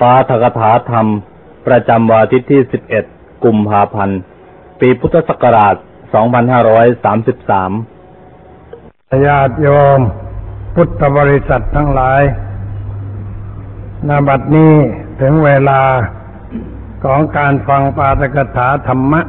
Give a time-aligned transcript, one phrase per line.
[0.00, 1.06] ปาฐกถาธรรม
[1.66, 2.62] ประจำวันอาทิตย์ที่
[3.02, 4.20] 11 กุมภาพันธ์
[4.80, 5.84] ปีพุทธศักราช 2533
[9.26, 10.00] ญาติโยม
[10.74, 12.22] พุทธบริษัททั้งหลาย
[14.08, 14.74] นาบัดนี้
[15.20, 15.82] ถึงเวลา
[17.04, 19.20] ของการฟังปาฐกถาธรรมะ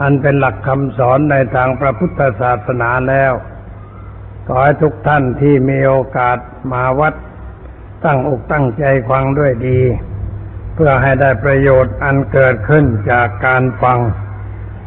[0.00, 3.32] อันเป็นหลักคำสอนในทางพระพุทธศาสนาแล้ว
[4.46, 6.38] ขอให้ทุกท่านที่มีโอกาส
[6.72, 7.14] มาวัด
[8.04, 9.80] ตั้งอกตั้งใจฟังด้วยดี
[10.74, 13.98] เพื่อให้ได้ประโยชน์อันเกิดขึ้นจากการฟัง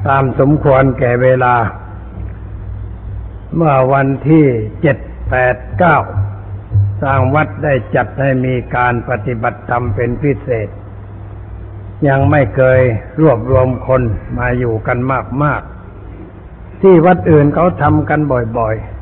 [0.08, 1.56] ตามสมควรแก่เวลา
[3.56, 4.46] เมื่อวันที่
[4.82, 4.98] เจ็ด
[5.30, 5.98] แปดเก้า
[7.04, 10.70] สร้างวัดได้จัดให้มีการปฏิบัติธรรมเป็นพิเศษ
[12.08, 12.80] ยังไม่เคย
[13.22, 14.02] รวบรวมคน
[14.38, 14.98] มาอยู่กัน
[15.44, 18.20] มากๆที่วัดอื่นเขาทำกัน
[18.58, 18.99] บ่อยๆ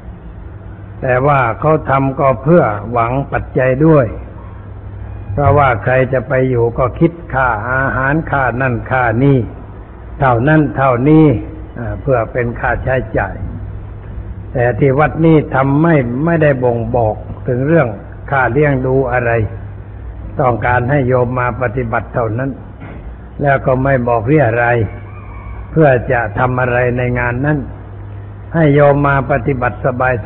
[1.02, 4.08] แต่ว่าเขาทำก็เพื่อหวังปัจจัยด้วย
[5.34, 9.38] เพราะว่าใครจะไปอยู่ก็คิดค่าอาหารค่านั่นค่านี่
[10.20, 11.26] เท่านั้นเท่านี้
[12.02, 13.36] เพื่อเป็นค่าใช้จ่าย
[14.54, 17.16] แต่ที่วัดนี้ทำไม่ไม่ได้บ่งบอก
[17.48, 17.88] ถึงเรื่อง
[18.32, 19.32] ค่าเลี้ยงดูอะไร
[20.40, 22.52] ต้องการให้โยมมาปฏิบัติเท่านั้น
[23.42, 24.68] แล้วก็ไม่บอกเรียอะไร
[25.72, 27.58] เพื่อจะทำอะไรในงานนั้น
[28.54, 29.78] ให้โยมมาปฏิบัติ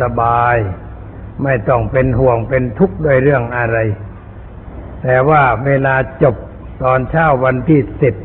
[0.02, 3.78] สบายๆไม่ต้องเป็นห่วงเป็นทุกข์ด้วยเรื่องอะไร
[5.04, 6.36] แต่ว่าเวลาจบ
[6.84, 8.16] ตอนเช้าวันที่สิบ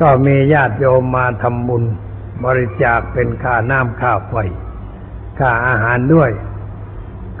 [0.00, 1.84] ก็มีญาติโยมมาทำบุญ
[2.44, 4.34] บริจาคเป็นค่าน้ำค่าไฟ
[5.38, 6.30] ค่าอาหารด้วย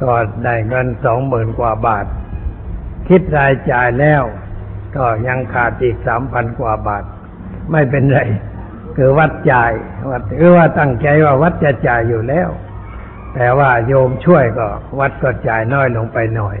[0.02, 0.12] ก็
[0.44, 2.06] ได้เงินสองหมื่นกว่าบาท
[3.08, 4.22] คิดรายจ่ายแล้ว
[4.96, 7.04] ก็ยังขาดอีกสามพันกว่าบาท
[7.72, 8.20] ไม่เป็นไร
[9.00, 9.72] คือวัดจ่าย
[10.10, 12.48] วัดคือว่าตั้งใจว่าวัดจะจ่ายอยู่แล้ว
[13.34, 14.68] แต่ว่าโยมช่วยก็
[14.98, 16.56] วัดก็จ่ายน้อยลงไปหน่อย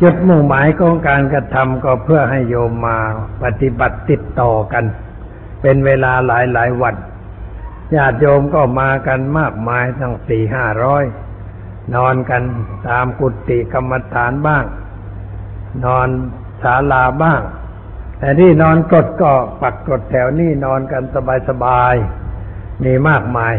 [0.00, 2.98] จุดมุ่งหมายของการกระทำก็เพื่อให้โยมมา
[3.42, 4.84] ปฏิบัติติดต่อกัน
[5.62, 6.94] เป็นเวลาหลายหลายวัน
[7.94, 11.04] ญาติโยมก็มากันมากมายทั้งสี่ห้าร้อย
[11.94, 12.42] นอนกัน
[12.88, 14.64] ตามกุฏิกรรมฐานบ้าง
[15.84, 16.08] นอน
[16.62, 17.40] ศาลาบ้าง
[18.20, 19.32] แต่ที่นอนกดก็
[19.62, 21.04] ปักกดแถวนี่นอนกัน
[21.48, 23.54] สบายๆมีมากมาย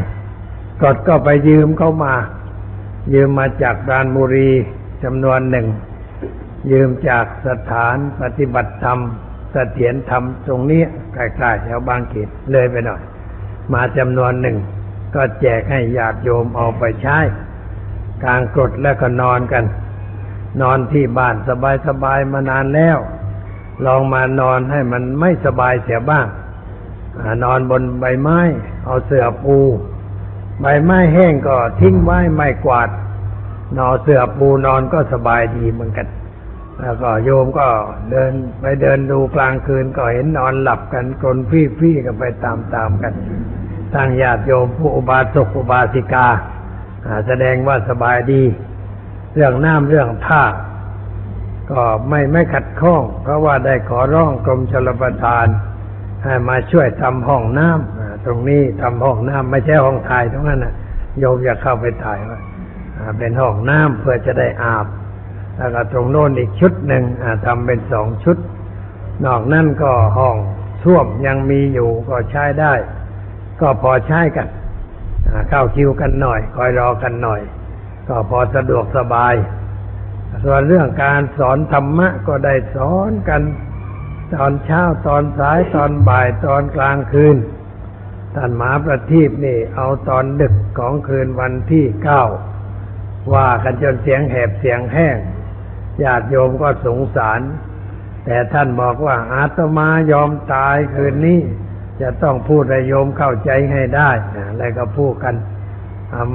[0.84, 2.14] กดก็ไปยืมเข้ามา
[3.14, 4.50] ยืมมาจากรานบุรี
[5.04, 5.68] จำนวนหนึ่ง
[6.72, 9.00] ยืมจากสถานปฏิบัติธรรม
[9.52, 10.84] เสถียรธรรมตรงนี้
[11.14, 13.02] ใกล้ๆแถวบางเขตเลยไปหน่อย
[13.74, 14.58] มาจำนวนหนึ่ง
[15.16, 17.18] ก็แจกให้ญาติโยมเอาไปใช้
[18.24, 19.66] กลางกรดแล้วก็นอนกัน
[20.62, 21.36] นอนที่บ้าน
[21.88, 22.98] สบายๆมานานแล้ว
[23.86, 26.28] ลองมานอนให้มันไม่สบายเสียบ้าง
[27.22, 28.40] อนอนบนใบไม้
[28.86, 29.58] เอาเสื่อปู
[30.62, 32.90] ใบไม้แห้งก็ทิ้งไว้ไม่กวาด
[33.78, 36.08] นอนเสื่อปูนอนก็สบายดีเหมือนกัน
[36.82, 37.68] แล้วก็โยมก็
[38.12, 42.54] เดินไปเดินดูกลางคืนก็เห็นนอนหลับกันกลนฟี่ๆกันไปตา
[42.88, 43.14] มๆกัน
[43.94, 46.28] ทางญาติโยมผู้อุบาสกอุบาสิกา
[47.28, 48.44] แสดงว่าสบายดี
[49.34, 50.44] เรื่องน้ำเรื่องท่า
[51.70, 55.48] ก็ไม่ไม่ขัดข้อง เพราะว่าได้ขอร้องกรมชลประทาน
[56.24, 60.74] ให้มาช่วยทำห้องน้ำตรงนี้ทำห้องน้ำไม่ใช่ห้องถ่ายตรงนั้นนะ
[61.20, 62.40] โยมอยากเข้าไปถ่ายว่า
[63.18, 64.88] เป็นห้องน้ำเพื่อจะได้อาบ
[65.58, 67.04] แล้วก็ตรงโน้นอีกชุดหนึ่ง
[67.46, 68.38] ทำเป็นสองชุด
[69.26, 70.36] นอกนั่นก็ห้อง
[70.84, 72.74] ส้วมยังมีอยู่ก็ใช้ได้
[73.62, 74.48] ก็พอใช้กัน
[75.50, 77.42] เข้าคิวกันหน่อย คอยรอกันหน่อย
[78.08, 79.34] ก็พอสะดวกสบาย
[80.44, 83.42] ส่วนเรื่องการสอนธรรมะก็ได้สอนกัน
[84.34, 87.38] ตอนเช้าตอนสายตอนบ่ายตอนกลางคืน
[88.36, 92.24] ท่านหมาประทีปนี่ เอาตอนดึกของคืนวันที่เก้า
[93.34, 95.18] ว่ากันจนเสียงแหบเสียงแห้ง
[96.04, 97.42] ญาติโยมก็สงสาร
[98.26, 101.40] แต่ท่านบอกว่าอาตมายอมตายคืนนี้
[102.02, 105.36] จะต้องพูดให้โยมเข้าใจให้ได้อะไรก็พูดกัน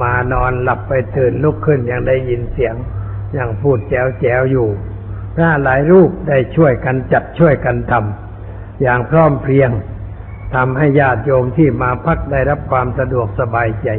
[0.01, 2.75] มานอนหลับไปตื่นลุกขึ้นยังได้ยินเสียง
[3.37, 4.67] ยังพูดแจวแจวอยู่
[5.35, 9.71] พระหลายรูปได้ช่วยกันจัดช่วยกันทำอย่างพร้อมเพรียง
[10.55, 13.89] ทำให้ญาติโยมที่มาพักได้รับความสะดวกสบายใจ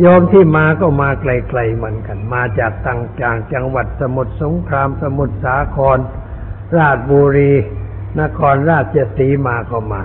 [0.00, 5.98] โยมที่มาก็มาไกลๆเหมือนกัน มาจากต่างจางจังหวัดสมุทรสงครามสมุทรสาคร
[6.76, 7.52] ราชบุรี
[8.20, 10.02] นครราชสีมาก็มา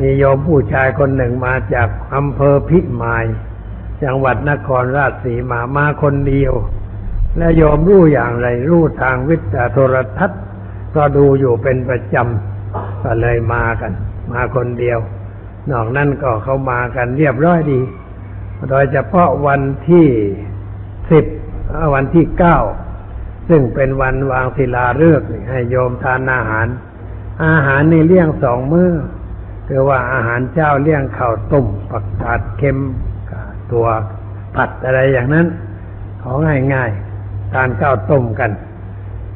[0.00, 3.24] มีโยมผู้ชายคนหนึ่งมาจากอำเภอพิมาย
[4.02, 6.52] จังหวัดนครราชสีมามาคนเดียว
[7.38, 10.40] และโยมรู้อย่างไรรู้ทางวิทยาโทรทัศน์
[10.96, 13.92] ก็ดูอยู่เป็นประจำก็เลยมากัน
[14.32, 14.98] มาคนเดียว
[15.70, 17.80] นอกนั้นก็เขามากันเรียบร้อยดี
[18.70, 20.06] โดยเฉพาะวันที่
[21.10, 21.24] สิบ
[21.94, 22.58] วันที่เก้า
[23.48, 26.66] ซึ่งเป็นวันวางศิลาฤกษ์ให้โยมทานอาหาร
[27.46, 28.90] อาหารนี่เลี้ยงสองมื้อ
[29.68, 32.78] คือว่าอาหารเจ้าเลี้ยงข้าวต้มผักกาดเค็ม
[33.72, 33.86] ตัว
[34.56, 35.46] ผัดอะไรอย่างนั้น
[36.22, 36.36] ของ
[36.74, 37.11] ง่ายๆ
[37.52, 38.50] ทานข้าวต้มกัน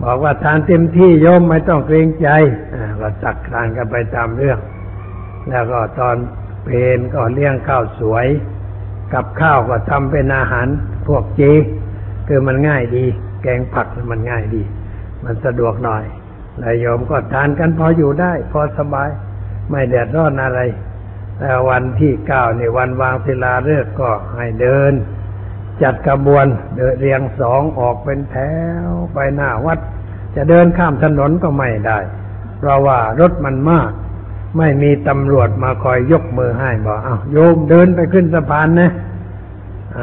[0.02, 2.28] บอกว่าทานเต็มที่โยมไม่ต้องเกรงใจ
[2.74, 4.58] อ่าก็ตักทานกันไปตามเรื่อง
[5.48, 6.16] แล้วก็ตอน
[6.64, 8.26] เพลนก็เลี้ยงข้าวสวย
[9.14, 10.66] กับข้าวก็ทำเป็นอาหาร
[11.06, 11.42] พวกเจ
[12.28, 13.06] คือมันง่ายดี
[13.42, 14.62] แกงผักมันง่ายดี
[15.24, 16.04] มันสะดวกหน่อย
[16.62, 19.10] นายโยมก็ทานกันพออยู่ได้ พอสบาย
[19.70, 20.60] ไม่เดือดร้อนอะไร
[21.38, 24.92] แต่วันที่เก้าในวันวางศิลาฤกษ์ก็ให้เดิน
[25.82, 26.46] จัดกระบวน
[26.76, 28.37] เดินเรียงสองออกเป็นแถ
[28.87, 29.78] วไปหน้าวัด
[30.37, 31.99] จะเดินข้ามถนนก็ไม่ได้
[32.58, 33.90] เพราะว่ารถมันมาก
[34.58, 38.90] ไม่มีตำรวจมาคอยยกมือให้บอกอ้าโยมเดินไปขึ้นสะพานนะ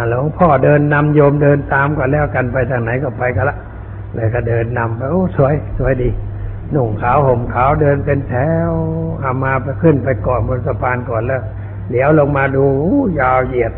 [0.10, 3.58] หลวงพ่อเดินนำโยมเดินตามก็แล้วกันไปทางไหนก็ไปกันละ
[4.16, 6.10] เลยก็เดินนำไปโอ้สวย สวยดี
[6.72, 8.36] หนุ่งขาวห่มขาวเดินเป็นแถ
[8.70, 8.72] ว
[9.20, 11.42] เอามาไปขึ้นไปก่อนบนสะพานก่อนแล้ว
[11.92, 12.66] เดี๋ยวลงมาดู
[13.20, 13.74] ยาวเหยียด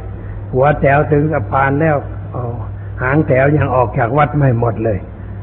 [0.55, 1.97] หัวแถวถึงสะพานแล้ว
[3.03, 4.99] หางแถวยังออกจากวัดไม่หมดเลย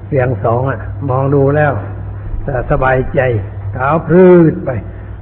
[0.08, 1.72] เพียงสองอะ มองดูแล้ว
[2.70, 3.20] สบายใจ
[3.76, 4.70] ขาวพรืดไป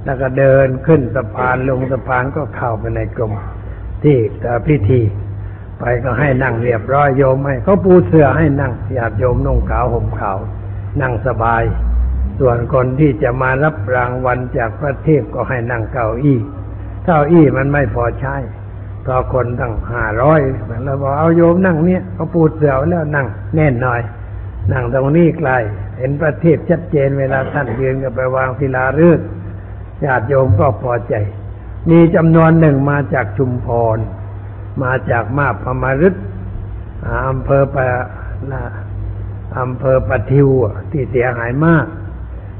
[0.05, 3.31] แล้วก็เดินขึ้นสะพานลงสะพานก็เข้าไปในกรม
[4.03, 4.17] ที่
[4.67, 5.01] พิธี
[5.79, 10.37] ไปก็ให้นั่งเรียบร้อยโยมให้เขาปูเสื่อให้นั่งญาติโยมนุ่งขาวห่มขาว
[11.01, 11.63] นั่งสบาย
[12.39, 16.39] ส่วนคนที่จะมารับรางวัลจากพระเทพก็ให้นั่งเก้าอี้
[17.05, 18.35] เก้าอี้มันไม่พอใช้
[19.01, 20.39] เพราะคนตั้งห้าร้อย
[20.85, 24.01] แล้วบอกเอาโยมนั่งเนี้ยเขาปูดเสือแล้วนั่งแน่นหน่อย
[24.71, 25.49] นั่งตรงนี้ไกล
[25.97, 29.25] เห็นพระเทพชัดเจนเวลาท่านยืนก็ไปวางศิลาฤกษ์
[30.05, 31.13] ญาติโยมก็พอใจ
[31.89, 33.97] มีจำนวนหนึ่งมาจากชุมพร
[34.83, 36.15] มาจากมาพมารึก
[37.05, 37.85] อ่าอำเภอปะ
[38.51, 38.61] นะ
[39.59, 40.49] อำเภอปะทิว
[40.91, 41.85] ที่เสียหายมาก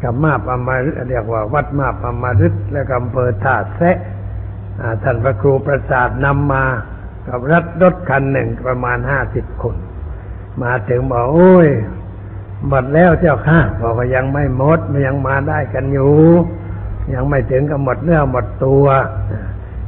[0.02, 3.98] กับมาปมารึกเรียกว่า วัดมาปมารึกและอำเภอท่าแซะ
[5.04, 6.66] ท่านพระครูประสาทนำมา
[7.28, 9.76] กับรถรถคันหนึ่งประมาณห้าสิบคน
[10.64, 11.70] มาถึงบอกโอ้ย
[12.68, 16.14] หมดแล้วเจ้าค่ะบอกว่ายังไม่หมดมยังมาได้กันอยู่
[17.14, 18.86] ยังไม่ถึงกับหมดเนื้อหมดตัว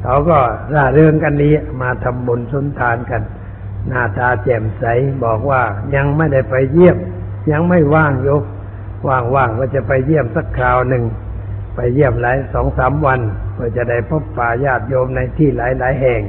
[0.04, 0.38] เขาก็
[0.74, 1.50] ร่าเริงกันดี
[1.82, 3.22] มาทำบุญสุนทานกัน
[3.88, 4.84] หน้าตาแจ่มใส
[5.24, 5.62] บอกว่า
[5.96, 6.98] ยังไม่ได้ไปเยี่ยม
[7.52, 8.44] ยังไม่ว่างยก
[9.08, 11.04] ว่างๆก็จะไปเยี่ยมสักคราวหนึ่ง
[11.76, 13.20] ไปเยี่ยมหลายสองสามวัน
[13.54, 16.22] เพื่อจะได้พบป่าญาติโยมในที่หลายๆแห่ง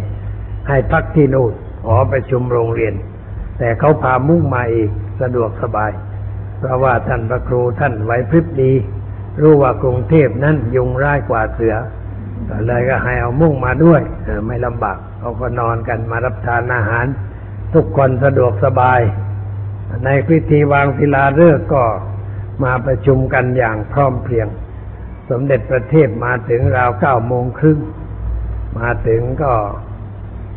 [0.69, 1.53] ให้พักที่นู่น
[1.85, 2.95] ขอประชุมโรงเรียน
[3.59, 5.93] แต่เขาพามุ่งมาอีกสะดวกสบาย
[6.59, 8.73] เพราะว่าท่านพระครูท่านไหวพริบดี
[9.43, 11.75] รู้ว่ากรุงเทพนั้นยุงร้ายกว่าเสือ
[12.49, 14.03] ก็เลยก็ให้เอามุ่งมาด้วย
[14.47, 17.07] ไม่ลำบากเขาก็นอนกันมารับทานอาหาร
[17.75, 19.01] ทุกคนสะดวกสบาย
[20.05, 21.83] ในพิธีวางศิลาฤกษ์ก็
[22.65, 24.49] มาประชุมกันอย่างพร้อมเพรียง
[25.31, 27.79] สมเด็จประเทศมาถึงราวเก้าโมงครึ่ง
[28.79, 29.53] มาถึงก็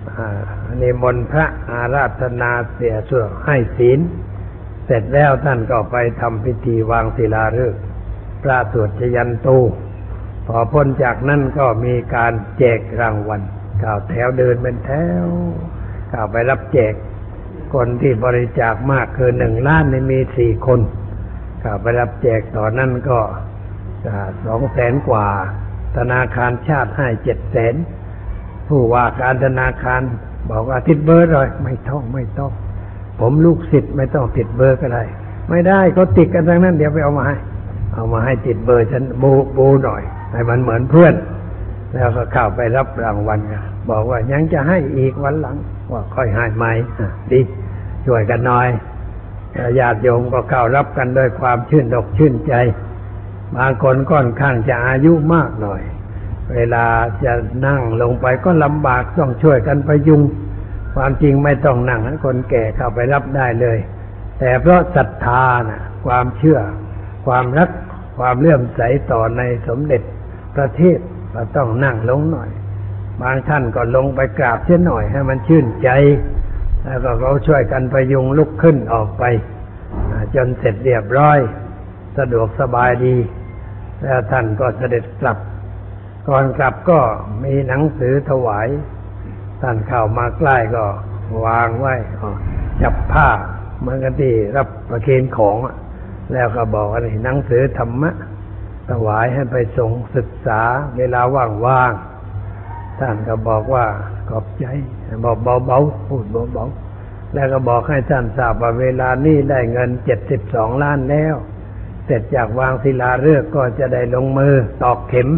[0.10, 0.42] อ่า
[0.82, 4.00] นิมนต์พระอาราธนาเสียส่วนให้ศีล
[4.86, 7.82] เสร็จแล้วท่านก็ไปทำพิธีวางศิลาฤกษ์
[8.44, 9.58] พระสวดชยันตู
[10.48, 13.42] พอพ้นจากนั้นก็มีการแจกรางวัล
[13.84, 14.92] ก่าวแถวเดินเป็นแถ
[15.24, 15.28] ว
[16.14, 16.94] ก่าวไปรับแจก
[17.74, 20.80] คนที่บริจาคมากคือหนึ่งล้านในมีสี่คน
[21.64, 23.20] ก่าวไปรับแจกต่อนนั้นก็
[24.46, 25.26] สองแสนกว่า
[25.98, 27.76] ธนาคารชาติให้เจ็ดแสน
[28.68, 30.02] ผู้ว่าการธนาคาร
[30.52, 32.52] บอกว่าติดเบอร์เลยไม่ต้องไม่ต้อง
[33.20, 35.04] ผมลูกศิษย์ไม่ต้องติดเบอร์ก็ได้
[35.50, 37.38] ไม่ได้เขาติดกันทั้งนั้น เดี๋ยวไปเอามาให้
[37.94, 40.02] เอามาให้ติดเบอร์ฉันบูบูหน่อย
[40.34, 41.14] ให้มันเหมือนเพื่อน
[41.94, 43.40] แล้วก็เข้าไปรับรางวัล
[43.90, 45.58] บอกว่ายังจะให้อีกวันหลัง
[45.92, 46.66] ว่าค่อยให้ไหม
[47.32, 47.40] ดี
[48.06, 48.68] ช่วยกันหน่อย
[49.80, 52.54] ญาติโยมก็เข้ารับกันด้วยความชื่นอกชื่นใจ
[53.56, 55.82] บางคนค่อนข้างจะอายุมากหน่อย
[56.54, 56.86] เวลา
[57.24, 57.34] จะ
[57.66, 60.22] นั่งลงไปก็ลำบากต้องช่วยกันพยุง
[60.96, 63.78] ความจริงไม่ต้องนั่งให้คนแก่เข้าไปรับได้เลย
[64.40, 66.60] แต่เพราะศรัทธานะความเชื่อ
[67.26, 67.70] ความรัก
[68.18, 70.02] ความเลื่อมใสต่อในสมเด็จ
[70.56, 71.00] ประเทศ
[71.32, 72.50] เราต้องนั่งลงหน่อย
[73.22, 75.90] บางท่านก็ลงไปกราบเช่นหน่อยให้มันชื่นใจ
[76.84, 79.24] แล้วก็เขาช่วยกันพยุงลุกขึ้นออกไป
[80.36, 81.40] จนเสร็จเรียบร้อย
[82.18, 83.16] สะดวกสบายดี
[84.04, 85.38] แล้วท่านก็เสด็จกลับ
[86.28, 87.00] ก่อนกลับก็
[87.44, 88.68] มีหนังสือถวาย
[89.62, 90.86] ท่านเข้ามาใกล้ก็
[91.46, 91.96] วางไว้
[92.82, 93.30] จับผ้า
[93.80, 95.56] เหมือนกันที่รับประเคนของ
[96.34, 98.12] แล้วก็บอกว่านี่หนังสือธรรมะ
[98.90, 100.62] ถวายให้ไปส่งศึกษา
[100.98, 101.22] เวลา
[101.66, 103.86] ว่างๆ ท่านก็บอกว่า
[104.30, 104.66] ขอบใจ
[105.26, 111.36] บอกเบาๆพูดเบาๆแล้วก็บอกให้ท่านทราบว่าเวลานี้ได้เงินเจ็ดสิบสองล้านแล้ว
[112.08, 115.30] เสร็จจากวางศิลาฤกษ์ก็จะได้ลงมือตอกเข็ม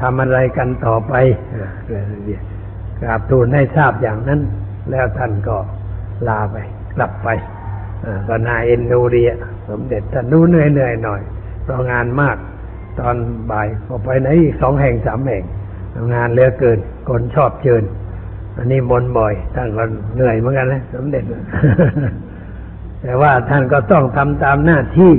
[0.00, 1.14] ทำอะไรกันต่อไป
[3.00, 4.40] กราบทูลให้ทราบอย่างนั้น
[4.90, 5.56] แล้วท่านก็
[6.28, 6.56] ลาไป
[6.96, 7.28] กลับไป
[8.28, 9.38] ก็นายเอ็นดูดีอะ
[9.68, 11.20] สมเด็จท่านรู้เหนื่อยเหนื่อยหน่อย
[11.62, 12.36] เพราะงานมาก
[13.00, 13.16] ตอน
[13.50, 15.44] บ่ายก็ไปไหนอีกสองแห่งสามแห่ง
[16.14, 16.78] งานเหลือเกิน
[17.08, 17.82] คนชอบเชิญ
[18.56, 21.24] อันนี้มนบ่อยท่านก็เหนื่อยเหมือนกันนะ สมเด็จ
[23.02, 25.12] แต่ว่าท่านก็ต้องทำตามหน้าที่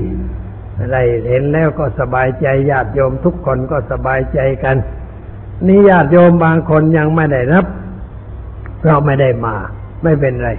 [0.89, 0.97] ไร
[1.29, 4.77] เห็นแล้วก็สบายใจญาติโยมทุกคนก็สบายใจกัน
[5.67, 7.65] นี่ญาติโยมบางคนยังไม่ได้รับ
[8.85, 9.55] เราไม่ได้มา
[10.03, 10.49] ไม่เป็นไร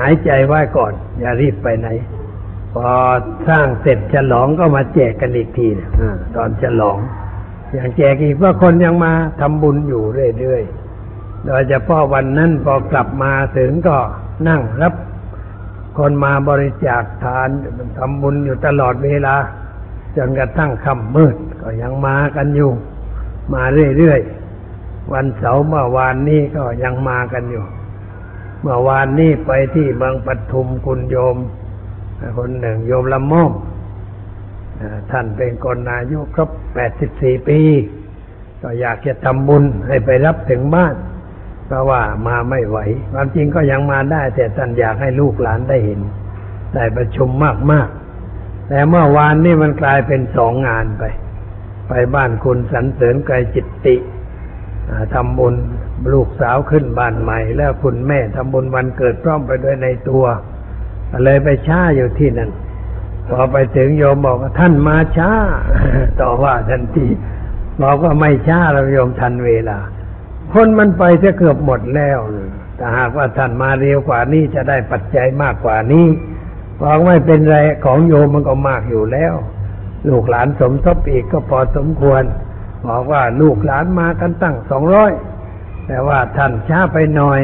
[0.00, 1.88] หายใจไว้ก่อน อย่ารีบไปไหน
[2.74, 2.88] พอ
[3.48, 6.98] สร้างเสร็จฉลองก็มาแจกกันอีกทีนะอ่าตอนฉลอง
[7.72, 10.02] อย่างแจกอีกว่าคนยังมาทำบุญอยู่
[10.38, 13.96] เรื่อยๆโดยเฉพาะวันนั้นพอกลับมาถึงก็
[14.48, 14.94] นั่งรับ
[15.98, 17.48] คนมาบริจาคทาน
[17.98, 19.36] ทำบุญอยู่ตลอดเวลา
[20.16, 22.70] จนกระทั่งค่ำมืดก็ยังมากันอยู่
[23.54, 23.62] มา
[23.98, 27.64] เรื่อยๆ วันเสาร์เมื่อวานนี้ก็ยังมากันอยู่
[28.60, 31.36] เมื่อวานนี้ไปที่เมืองปทุมคุณโยม
[32.38, 33.52] คนหนึ่งโยมละม่อม
[35.10, 36.50] ท่านเป็นคนอายุครบ
[36.98, 37.60] 84 ปี
[38.62, 40.94] ก็อยากจะทำบุญให้ไปรับถึงบ้าน
[41.66, 42.78] เพราะว่ามาไม่ไหว
[43.12, 46.00] ความจริงก็ยังมาได้ แต่ท่านอยากให้ลูกหลานได้เห็น
[46.74, 47.28] ได้ประชุม
[47.72, 51.04] มากๆ แต่เมื่อวานนี่มันกลายเป็นสองงานไป
[51.88, 53.96] ไปบ้านคุณสันเสริญไกรจิตติ
[55.14, 55.54] ทำบุญ
[56.12, 60.24] ลูกสาวขึ้นบ้านใหม่ แล้วคุณแม่ทำบุญวันเกิดพร้อมไปด้วยในตัว
[61.24, 62.50] เลยไปช้าอยู่ที่นั่น
[63.28, 65.30] พอไปถึงโยมบอกว่าท่านมาช้า
[66.20, 67.06] ต่อว่าทันที
[67.82, 69.78] บอกว่าไม่ช้าเราโยมทันเวลา
[70.54, 72.18] คนมันไปจะเกือบหมดแล้ว
[72.76, 76.06] แต่หากว่าท่านมาเร็วกว่านี้จะได้ปัจจัยมากกว่านี้
[76.80, 79.34] บอกไม่เป็นไรของโยมมันก็มากอยู่แล้ว
[80.08, 82.22] ลูกหลานสมทบอีกก็พอสมควร
[82.88, 85.12] บอกว่าลูกหลานมากันตั้งสองร้อย
[85.86, 87.40] แต่ว่าท่านช้าไปหน่อย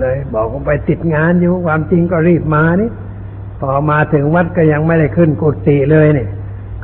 [0.00, 2.90] เลยบอกว่าไปติดงานอยู่ความจริงก็รีบมานี่
[3.60, 6.26] พอมาถึงวัดก็ยังไม่ได้ขึ้นกุฏิเลยนี่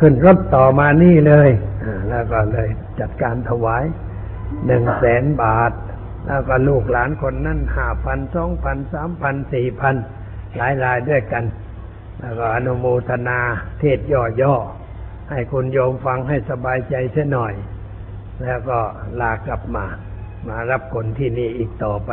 [0.01, 1.49] ขึ้นรถต่อมานี่เลย
[2.09, 2.69] แล้วก็เลย
[3.01, 3.85] จัดการถวาย
[4.67, 5.73] หนึ่งแสนบาท
[6.27, 9.95] แล้วก็ลูกหลานคนนั้นห้าพันสองพันสามพันสี่พัน
[10.57, 11.45] หลายรายด้วยกัน
[12.21, 13.39] แล้วก็อนุโมทนา
[13.81, 14.01] เทศ
[14.43, 17.55] ย่อๆ ให้คุณโยมฟังให้สบายใจเสียหน่อย
[18.43, 18.79] แล้วก็
[19.21, 19.85] ลากลับมา
[20.49, 22.11] มารับคนที่นี่อีกต่อไป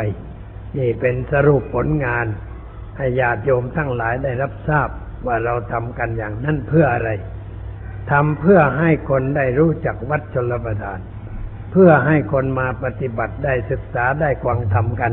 [0.77, 2.25] นี่เป็นสรุปผลงาน
[2.97, 4.89] ให้ญาติโยมทั้งหลายได้รับทราบ
[5.25, 7.09] ว่าเราทำกันอย่างนั้นเพื่ออะไร
[8.11, 10.99] ทำเพื่อให้คนได้รู้จักวัดชลประทาน
[11.77, 15.11] เพื่อให้คนมาปฏิบัติได้ศึกษาได้กวางทำกัน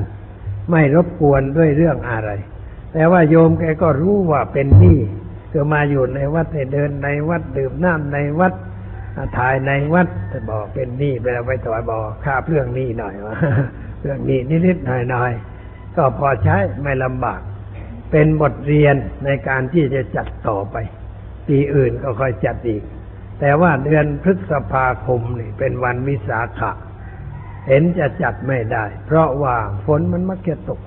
[0.71, 2.31] ไม่รบกวนด้วยเรื่องอะไร
[2.92, 4.99] แต่ว่าโยมแกก็รู้ว่าเป็นหนี้
[5.50, 8.52] คือมาอยู่ในวัดเดินในวัดดื่มน้ำในวัด
[9.37, 13.37] ถ่ายในวัดแต่บอกเป็นหนี้ไปแล้วไปถอยบอกค่าเรื่องหนี้หน่อยวะ
[14.00, 17.40] เรื่องหนี้นิดๆหน่อยๆก็พอใช้ไม่ลำบาก
[18.11, 20.76] เป็นบทเรียนในการที่จะจัดต่อไป
[21.49, 22.83] ปีอื่นก็ค่อยจัดอีก
[23.44, 26.72] แต่ว่าเดือนพฤษภาคมนี่เป็นวันวิสาขะ
[27.68, 29.56] เห็นจะจัดไม่ได้ เพราะว่า
[29.87, 30.80] ฝนมันมักจะตก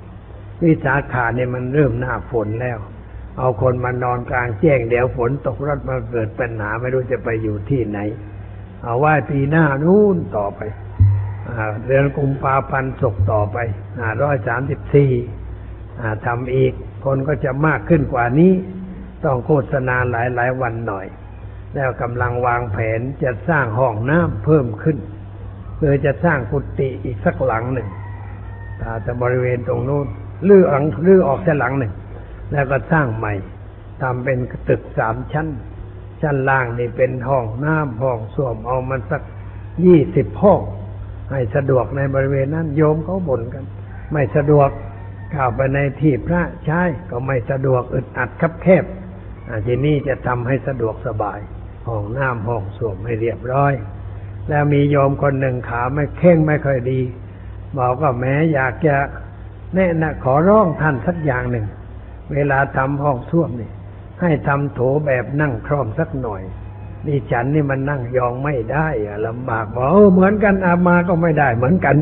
[0.63, 2.79] วิสาขาเนี่ยมันเริ่มหน้าฝนแล้ว
[3.37, 7.99] เอาคนมานอนกลางแจ้งเดี๋ยวฝนตกรถมาเกิดปัญหาไม่รู้จะไปอยู่ที่ไหน
[8.83, 10.61] เอาไว้ปีหน้านู่นต่อไป
[11.47, 11.49] อ
[11.87, 13.57] เดือนกุมภาพันธ์ศกต่อไป
[14.23, 15.11] ร้อยสามสิบสี่
[16.25, 16.73] ทำอีก
[17.05, 18.53] คนก็จะมากขึ้นกว่านี้
[19.23, 21.07] ต้องโฆษณาหลายหลายๆวันหน่อย
[21.75, 24.97] แล้วกำลังวางแผนจะสร้างห้องน้ำเพิ่มขึ้น
[25.75, 27.89] เพื่อจะสร้างกุฏิอีกสักหลังหนึ่ง
[28.81, 30.07] ถ้าจะบริเวณตรงนู้น
[30.47, 31.93] ลื้อหลังลื้อออกแค่หลังหนึ่ง
[32.51, 33.33] แล้วก็สร้างใหม่
[34.01, 34.39] ทำเป็น
[34.69, 35.47] ตึกสามชั้น
[36.21, 39.21] ชั้นล่างนี่เป็นห้องน้ำห้องส้วมเอามันสัก
[39.85, 40.61] ยี่สิบห้อง
[41.31, 43.65] ให้สะดวกในบริเวณนั้นโยมเขาบ่นกัน
[44.13, 44.69] ไม่สะดวก
[45.31, 48.85] เข้าไปในที่พระใช้ก็ไม่สะดวกอึดอัดคับแคบ
[49.49, 51.39] อ่าทีนี้จะทำให้สะดวกสบาย
[51.87, 53.73] ห้องน้ำห้องส้วมให้เรียบร้อย
[54.47, 56.99] แล้วมีโยมคนหนึ่งขาไม่เข่งไม่ค่อยดี
[57.79, 58.95] บอกว่าแม้อยากจะ
[59.73, 61.65] แนะนะขอร้องท่านสักอย่างหนึ่ง
[62.33, 63.69] เวลาทำห้องส้วมนี่
[64.21, 66.41] ให้ทำโถแบบนั่งคล่อมสักหน่อย
[67.07, 71.95] นี่ฉันนี่มันนั่งยองไม่ได้อะลำบากบอกเออเหมือนกันอามาก็ไม่ได้เหมือนกัน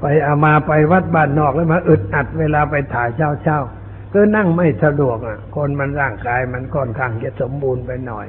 [0.00, 8.26] ไปอามาไปวัดบ้านนอกแล้วมาอึดอัดเวลาไปถ่ายเช้าเช้าๆก็นั่งไม่สะดวกอะ คนมันร่างกายมันค่อนข้างจะสมบูรณ์ไปหน่อย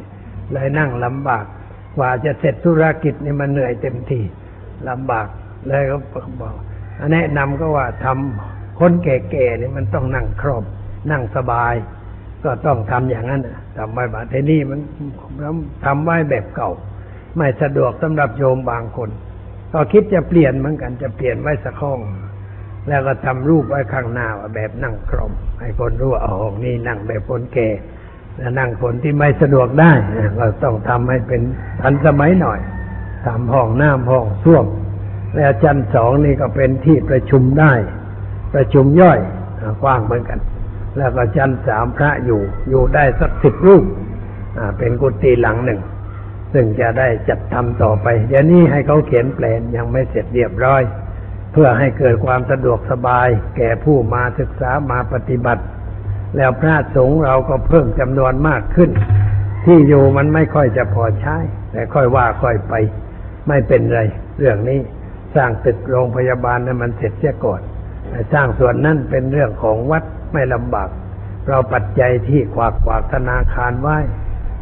[0.53, 1.45] เลยนั่งลำบาก
[1.97, 4.19] กว่าจะเสร็จธุรกิจนี่มันเหนื่อยเต็มที
[4.89, 5.27] ลำบาก
[5.67, 5.97] เลยก็
[6.41, 6.55] บอก
[7.13, 8.07] แนะนำก็ว่าท
[8.79, 10.63] คนแก่ๆนี่มันต้องนั่งครอบ
[11.11, 11.73] นั่งสบาย
[12.43, 13.41] ก็ต้องทำอย่างนั้น
[13.77, 14.79] ทำไว้บาทนี่มัน
[15.85, 16.71] ทำไว้แบบเก่า
[17.37, 19.09] ไม่สะดวกสำหรับโยมบางคน
[19.73, 21.99] ก็คิดจะเปลี่ยนเหมือนกันจะเปลี่ยนไว้สักห้อง
[22.87, 27.69] แล้วก็ทำรูปไว้ข้างหน้าวแบบนั่งครอมให้คนรู้ว่าอ๋อห้องนี้นั่งแบบคนแก่
[28.59, 29.91] นั่งคนที่ไม่สะดวกได้
[30.37, 31.41] ก็ต้องทำให้เป็น
[31.81, 32.59] ทันสมัยหน่อย
[33.25, 34.65] ทำห้องน้ำห้องส้วม
[35.35, 37.73] แล้วชั้นสองนี่ก็เป็นที่ประชุมได้
[38.53, 39.19] ประชุมย่อย
[39.83, 40.39] กว้างเหมือนกัน
[40.97, 43.83] แล้วก็ชั้นสามพระอยู่อยู่ได้สักสิบรูป
[44.77, 45.81] เป็นกุฏิหลังหนึ่ง
[46.53, 50.81] ซึ่งจะได้จัดทำต่อไป เดี๋ยวนี้ให้เขาเขียนแปลนยังไม่เสร็จเรียบร้อย
[51.51, 53.27] เพื่อให้เกิดความสะดวกสบาย
[53.57, 55.63] แก่ผู้มาศึกษามาปฏิบัติ
[56.37, 58.91] แล้วพระสงฆ์เราก็เพิ่มจำนวนมากขึ้น
[59.65, 61.37] ที่อยู่มันไม่ค่อยจะพอใช้
[61.71, 62.73] แต่ค่อยว่าค่อยไป
[63.47, 64.01] ไม่เป็นไร
[64.39, 64.79] เรื่องนี้
[65.35, 67.61] สร้างตึกโรงพยาบาลนั้นมันเสร็จเสียก่อน
[68.33, 70.03] สร้างส่วนนั้นเป็นเรื่องของวัด
[70.33, 70.89] ไม่ลำบาก
[71.47, 73.97] เราปัจจัยที่ขวากขวากธนาคารไว้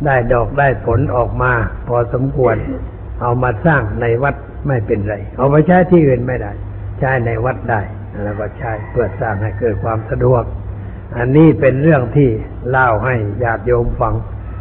[0.05, 1.53] ได้ดอกได้ผลออกมา
[1.87, 2.55] พอสมควร
[3.21, 4.35] เอามาสร้างในวัด
[4.67, 6.51] ไม่เป็นไร เอาไปใช้ที่อื่นไม่ได้
[6.99, 7.81] ใช้ในวัดได้
[8.23, 10.43] แล้วก็ใช้เพื่อสร้างให้เกิดความสะดวก
[11.17, 12.29] อันนี้เป็นเรื่องที่
[12.69, 14.13] เล่าให้ญาติโยมฟัง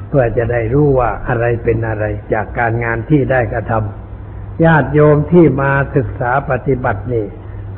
[0.09, 7.27] เพื่อจะได้รู้ว่าอะไรเป็นอะไรจากการงานที่ได้กระทำญาติโยมที่มาศึกษาปฏิบัตินี่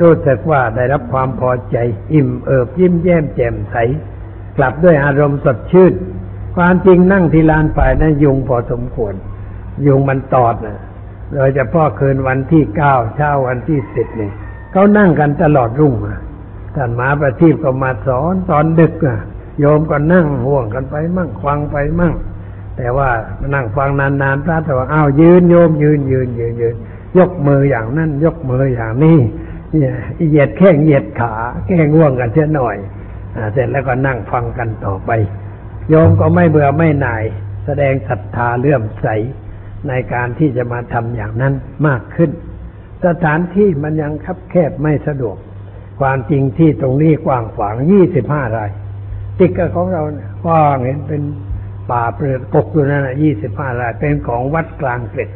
[0.00, 1.76] รู้สึกว่าได้รับความพอใจ
[2.12, 3.76] อิ่มเอิบยิ้มแย้มแจ่มใส
[4.56, 5.92] กลับด้วยอารมณ์สดชื่น
[6.56, 9.14] ความจริงนั่งที่ลานฝ่ายนั้นยุงพอสมควร
[9.86, 10.78] ยุงมันตอดนะ
[11.34, 14.30] โดยเฉพาะคืนวันที่เก้าเช้าวันที่สิบนี่
[14.72, 16.20] เขานั่งกันตลอดรุ่งอะ
[16.74, 19.18] ท่านมาประทีปก็มาสอนตอนดึกอะ
[19.60, 22.14] โยมก็นั่งห่วงกันไปมั่งฟังไปมั่ง
[22.76, 23.08] แต่ว่า
[23.54, 26.76] นั่งฟังนานๆพระแต่ว่าอ้าวยืนโยมยืนยืนยืนยืน
[27.18, 29.18] ยกมืออย่างนั้น ยกมืออย่างนี้
[29.78, 29.94] เนี่ย
[30.28, 31.34] เหยียดแข้งเหยียดขา
[31.66, 32.76] แก้ง่วงกันเสียหน่อย
[33.36, 35.10] อ่าเสร็จแล้วก็นั่งฟังกันต่อไป
[35.88, 37.24] โยมก็ไม่เบื่อไม่หน่าย
[37.64, 39.06] แสดงศรัทธาเลื่อมใส
[39.88, 41.54] ในการที่จะมาทำอย่างนั้น
[41.86, 42.30] มากขึ้น
[43.06, 45.37] สถานที่มันยังคับแคบไม่สะดวก
[46.00, 48.64] ความจริงที่ตรงนี้กว้างขวางยี่สิบห้าไร่
[49.38, 51.22] ติดกับของเราเนี่ยกว้างเห็นเป็น
[51.90, 55.30] ป่าเปลือกกกอยู่นั่นนะยี่สิบห้าไร่เป็นของวัดกลางเกร็ด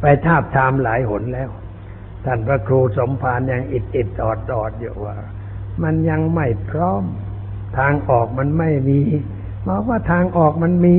[0.00, 1.50] ไปทาบทามหลายหนแล้ว
[2.24, 5.16] ท่านพระครูสมภารยังอิดอิดออดอดอยู่ว่า
[5.82, 7.02] มันยังไม่พร้อม
[7.78, 9.00] ทางออกมันไม่มี
[9.68, 10.96] บอกว่าทางออกมันมี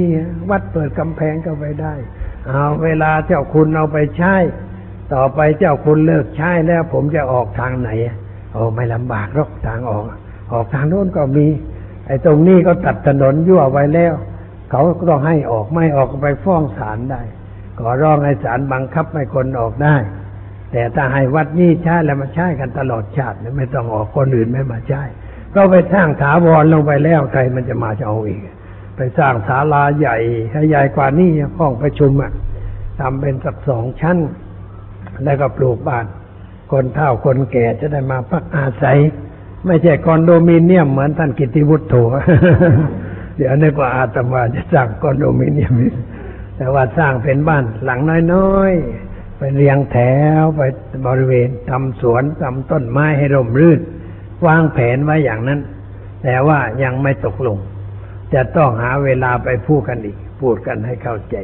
[0.49, 1.93] วัดเปิดกำแพงก็ไปได้
[2.47, 4.35] เอาเวลาเจ้าคุณเอาไปใช้
[5.13, 7.89] ต่อไปเจ้าคุณเลิกใช้แล้วผมจะออกทางไหน
[8.51, 10.03] โอ้ไม่ลำบากหรอกทางออก
[10.51, 11.47] ออกทางโน้นก็มี
[12.07, 14.13] ไอ้ตรงนี้ก็ตัดถนนยั่วไว้แล้ว
[14.69, 17.21] เขาก็ต้องให้ออกไม่ออกไปฟ้องศาลได้
[17.79, 19.95] ขอร้องให้ศาลบังคับให้คนออกได้
[20.71, 25.03] แต่ถ้าให้วัดนี้ใช้แล้วมาใช้กันตลอดชาติไม่ต้องออกคนอื่นไม่มาใช้
[25.55, 28.41] ก็ไปสร้างถาวรลงไปแล้วใครมันจะมาจะเอาอีก
[28.95, 30.17] ไปสร้างศาลาใหญ่
[30.51, 32.31] ให้ใหญ่กว่านี้ห้องประชุมอะ
[32.99, 34.17] ทำเป็นสักสองชั้น
[35.23, 36.05] แล้วก็ปลูกบ้าน
[36.71, 38.97] คนเฒ่าคนแก่จะได้มาพักอาศัย
[39.65, 41.95] ไม่ใช่คอนโดมิเนียมเหมือนท่านกิติวุฒโธ
[43.37, 45.73] เดี๋ยวนึกว่าอาตมาจะสร้างคอนโดมิเนียม
[46.57, 47.99] แต่ว่าสร้างเป็นบ้านหลัง
[48.33, 49.97] น้อยๆ ไปเรียงแถ
[50.41, 50.61] วไป
[51.07, 53.79] บริเวณทำสวนทำต้นไม้ให้ร่มรื่น
[54.47, 55.59] วางแผนไว้อย่างนั้น
[56.23, 57.57] แต่ว่ายังไม่ตกลง
[58.33, 61.35] จะต้องหาเวลาไปพูดกันอีก พูดกันให้เข้าใจ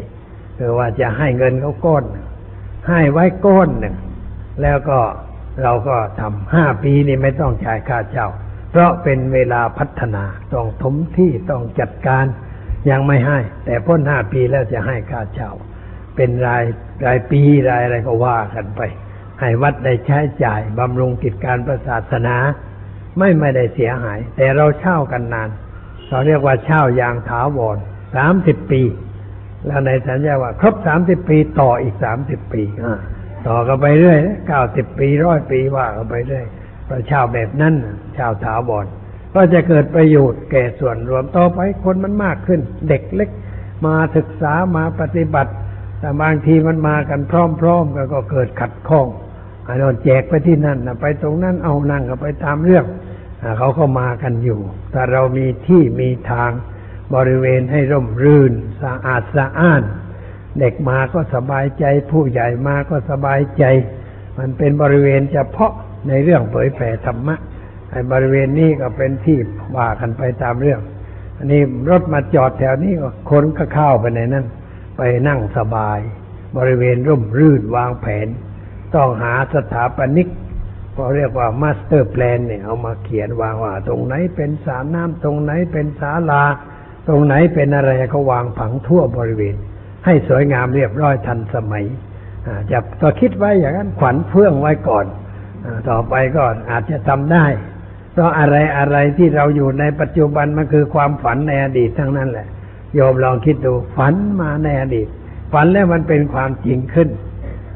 [0.58, 2.04] คือว่าจะให้เงินเขาก้อน
[2.90, 3.96] ให้ไว้ก้อนหนึ่ง
[4.62, 5.00] แล้วก็
[5.64, 8.28] เราก็ทำห้าปีนี่ไม่ต้องจ่ายค่าเช่า
[8.72, 12.26] เพราะเป็นเวลาพัฒนาต้องถมที่ต้องจัดการ
[12.90, 15.52] ยังไม่ให้ แต่พ้นห้าปีแล้วจะให้ค่าเช่า
[16.16, 16.64] เป็นราย
[17.06, 18.82] รายปีรายอะไรก็ว่ากันไป
[19.40, 22.38] ให้วัดได้ใช้จ่ายบำรุงกิจการประศาสนา
[23.18, 25.50] ไม่ไม่ได้เสียหาย แต่เราเช่ากันนาน
[26.10, 27.78] เราเรียกว่าเช่ายางถาวร
[28.16, 28.82] สามสิบปี
[29.66, 33.00] แล้วในสัญญาว่า ครบสามสิบปีต่ออีกสามสิบปีอ่า
[33.48, 36.46] ต่อกันไปเรื่อยเก้าสิบปีร้อยปีว่ากันไปเรื่อย
[36.88, 37.74] เราเช่าแบบนั้น
[38.18, 38.86] ช่าถาวร
[39.36, 43.30] ก็จะเกิดประโยชน์แก่ส่วนรวมต่อไปคนมันมากขึ้น เด็กเล็ก
[43.86, 45.52] มาศึกษามาปฏิบัติ
[46.00, 47.34] แต่บางทีมันมากันพ
[47.66, 49.08] ร้อมๆกันก็เกิดขัดข้อง
[49.68, 52.86] อ้นนแจกไปที่นั่นนะไปตรงนั้นเอานั่งก็ไปตามเรื่อง
[53.42, 54.60] อ่าเขาก็มากันอยู่
[54.94, 56.52] ถ้าเรามีที่มีทาง
[57.16, 58.54] บริเวณให้ร่มรื่น
[58.84, 59.84] สะอาดสะอ้าน
[60.60, 63.64] เด็กมาก็สบายใจ ผู้ใหญ่มาก็สบายใจ
[64.38, 65.74] มันเป็นบริเวณเฉพาะ
[66.08, 67.36] ในเรื่องเผยแผ่ธรรมะ
[67.92, 69.38] ไอ้บริเวณนี้ก็เป็นที่
[69.78, 70.82] ว่ากันไปตามเรื่อง
[71.38, 74.46] อันนี้รถมาจอดแถวนี้ก็คนก็เข้าไปในนั้น
[74.98, 76.00] ไปนั่งสบาย
[76.58, 78.28] บริเวณร่มรื่นวางแผน
[78.96, 80.28] ต้องหาสถาปนิก
[80.96, 86.44] พอเรียกว่า master plan เนี่ยเอามาเขียนวางว่า ตรงไหนเป็นสระน้ำตรงไหนเป็นศาลา
[87.08, 89.56] ตรงไหนเป็นอะไรก็วางผังทั่วบริเวณ
[90.06, 91.86] ให้สวยงามเรียบร้อยทันสมัย
[92.72, 95.06] จะก็คิดไว้อย่างนั้นขวัญเพื่องไว้ก่อน
[95.90, 97.46] ต่อไปก็อาจจะทำได้
[98.12, 102.48] เพราะอะไรอะไรที่เราอยู่ในปัจจุบันมันคือความฝันในอดีตทั้งนั้นแหละ
[102.94, 105.08] โยมลองคิดดูฝันมาในอดีต
[105.54, 107.10] ฝันแล้วมันเป็นความจริงขึ้น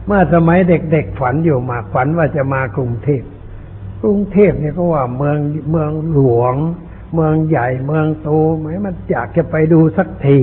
[0.05, 3.23] เมื่อสมัยเด็กๆฝันอยู่มาฝันว่าจะมากรุงเทพ
[4.01, 5.37] กรุงเทพเนี่ยก็ว่าเมือง
[5.71, 6.55] เมืองหลวง
[7.13, 10.37] เมืองใหญ่เมืองโตไหมมันอยากจะไปดูสักที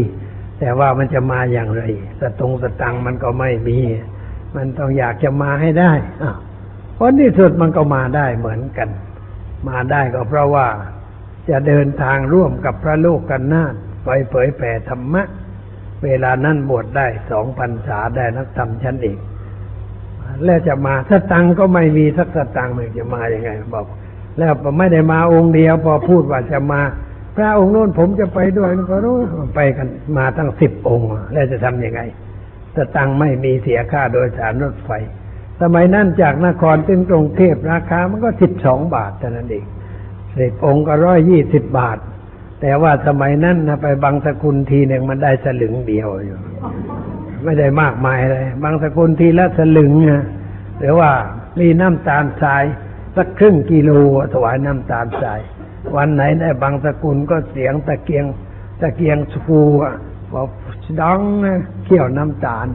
[0.58, 1.82] แต่ว่ามันจะมาอย่างไร
[2.20, 3.78] สตงสตังมันก็ไม่มี
[4.56, 6.36] มันต้องอยากจะมาให้ได้อ้าว
[6.98, 8.88] ผลที่สุดมันก็มาได้เหมือนกัน
[9.68, 10.66] มาได้ก็เพราะว่า
[11.50, 15.22] จะเดินทางร่วมกับพระโลกกันนาถไปเผยแผ่ธรรมะ
[16.04, 19.18] เวลานั้นบวชได้สองพรรษาได้นักธรรมชั้นเอก
[20.44, 23.86] แล้วจะมาสตังก็ไม่มีสักสตังค์มันจะมาอย่างไงบอก
[24.38, 26.80] แล้วไม่ได้มาองค์เดียวพอพูดว่าจะมา
[27.36, 29.16] พระองค์โน้นผมจะไปด้วยก็รู้
[29.56, 32.00] ไปกันมาตั้งสิบองค์ แล้วจะทำยังไง
[32.76, 34.90] สตังไม่มีเสียค่าโดยสารรถไฟ
[35.62, 39.64] สมัยนั้นจากนครถึงกรุงเทพราคามันก็สิบสองบาทเท่านั้นเอง
[40.38, 41.98] สิบองค์ก็ร้อยยี่สิบบาท
[42.60, 46.38] แต่ว่าสมัยนั้นนะไปบางสกุลทีหนึ่งมันได้สลึงเดียวอยู่
[47.44, 50.24] ไม่ได้มากมายเลยบางสกุลทีละสลึงนะ
[50.78, 51.10] หรือว่า
[51.60, 52.64] มีน้ำตาลทราย
[53.16, 53.90] สักครึ่งกิโล
[54.32, 55.40] ถวายน้ำตาลทราย
[55.96, 58.24] วันไหนได้บางสกุลก็เสียงตะเกียง
[58.80, 59.16] ตะเกียง
[59.46, 59.94] ฟูอะ
[60.32, 60.48] บอก
[61.02, 61.20] ดัง
[61.84, 62.66] เขี่ยวน้ำตาล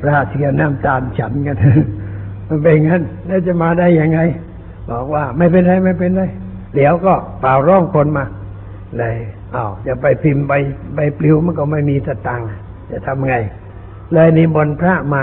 [0.00, 1.56] พระเทียนน้ำตาลฉันกัน
[2.48, 4.20] มันเป็นงั้นแล้วจะมาได้ยังไง
[4.90, 6.22] บอกว่าไม่เป็นไรไม่เป็นไร
[6.74, 8.24] เดี๋ยวก็เปล่าร้องคนมา
[8.98, 9.16] เลย
[9.54, 10.52] อ้าวจะไปพิมพ์ใบ
[10.94, 12.46] ใบปลิวมันก็ไม่มีสตังค์
[12.90, 13.36] จะทำไง
[14.12, 15.22] เลยนิมนต์พระมา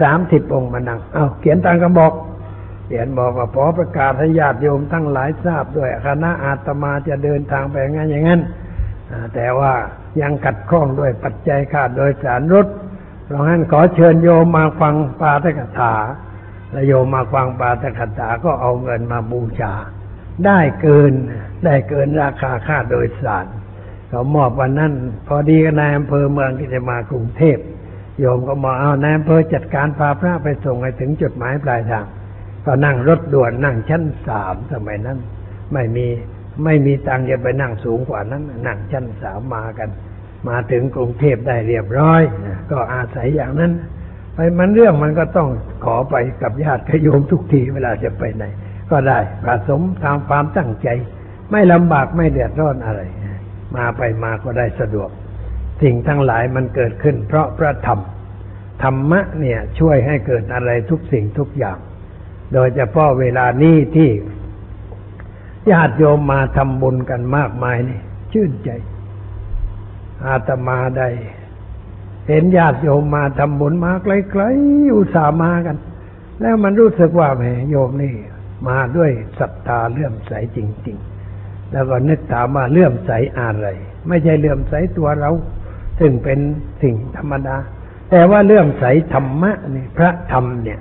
[0.00, 2.12] สามสิบองค์มานั่งเอา้าเขียนตังกระบอก
[2.90, 8.40] ขียนบอกว่าขอประกาศให้ญาติโยมทั้งหลายทราบด้วยคณะอาตมาจะเดินทางไปงั้นอย่างนั้น
[9.34, 9.72] แต่ว่า
[10.20, 12.66] ยังกัดข้องด้วยปัจจัยค่าโดยสารรถ
[13.24, 15.94] เพราะงั้นขอเชิญโยมมาฟังปาตกถา
[16.70, 19.72] แล้วโยมมาฟังปาตกถาก็เอาเงินมาบูชา
[20.46, 21.12] ได้เกิน
[21.64, 23.46] ได้เกินราคาค่าโดยสาร
[24.08, 24.92] เขามอบวันนั้น
[25.26, 27.58] พอดีนายอำเภอเมืองที่จะมากรุงเทพ
[28.18, 32.06] โยมก็บอกเอานายอำเภอจัดการพาพระไปส่งให้ถึงจุดหมายปลายทาง
[32.72, 35.18] ก็นั่งรถด่วนนั่งชั้นสามสมัยนั้น
[35.72, 36.06] ไม่มี
[36.64, 39.90] ไม่มีตังค์จะไปนั่งสูงกว่านั้น นั่งชั้นสามมากัน
[40.48, 42.22] มาถึงกรุงเทพได้เรียบร้อย
[42.70, 43.72] ก็อาศัยอย่างนั้น
[44.34, 45.48] ไปมันเรื่องมันก็ต้อง
[45.84, 48.44] ขอไปกับญาติโยมทุกทีเวลาจะไปไหน
[48.90, 50.88] ก็ได้ผสมตามความตั้งใจ
[51.50, 53.00] ไม่ลำบากไม่เดือดร้อนอะไร
[53.76, 55.10] มาไปมาก็ได้สะดวก
[55.82, 58.00] สิ่งทั้งหลายมันเกิดขึ้น เพราะพระธรรม
[58.82, 61.78] ธรรมะเนี่ยช่วยให้เกิดอะไรทุกสิ่งทุกอย่าง
[62.52, 64.10] โดยเฉพาะเวลานี้ที่
[65.70, 68.00] ญาติโยมมาทำบุญกันมากมายนี่
[68.32, 68.70] ชื่นใจ
[70.26, 71.08] อาตมาได้
[72.28, 75.76] เห็นญาติโยมมาทำบุญมาไกลๆอุตส่าห์มากัน
[76.40, 78.14] แล้วมันรู้สึกว่าแหมโยมนี่
[78.68, 80.96] มาด้วยศรัทธาเลื่อมใสจริง
[81.34, 83.66] ๆ แล้วก็นึกถามว่าเลื่อมใสอะไร
[84.08, 85.30] ไม่ใช่เลื่อมใสตัวเรา
[86.00, 86.38] ซึ่งเป็น
[86.82, 87.56] สิ่งธรรมดา
[88.10, 90.80] แต่ว่าเลื่อมใสธรรมะนี่พระธรรมเนี่ย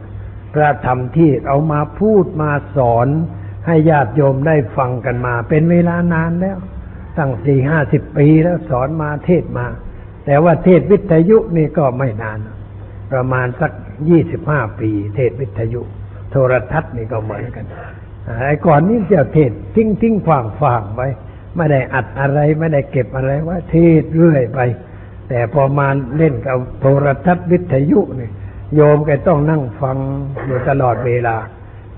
[0.54, 3.08] พระธรรมที่เอามาพูดมาสอน
[3.68, 6.58] ให้ญาติโยมได้ฟังกันมา เป็นเวลานานแล้ว
[7.18, 9.68] ตั้งสี่ห้าสิบปีแล้วสอนมาเทศมา
[10.26, 12.40] แต่ว่าเทศวิทยุนี่ก็ไม่นาน
[13.14, 13.72] ประมาณสัก
[14.10, 15.82] ยี่สิบห้าปี เทศวิทยุ
[16.32, 17.66] โทรทัศน์นี่ก็เหมือนกัน
[18.46, 21.08] ไอ้ก่อนนี้จะเทศทิ้งทิ้งฝางฝางไว้
[21.56, 24.60] ไม่ได้อัดอะไรไม่ได้เก็บอะไรว่าเทศเรื่อยไป
[25.30, 28.30] แต่พอมาเล่นกับโทรทัศน์วิทยุนี่
[28.76, 29.98] โยมแกต้องนั่งฟัง
[30.46, 31.38] อยู่ตลอดเวลา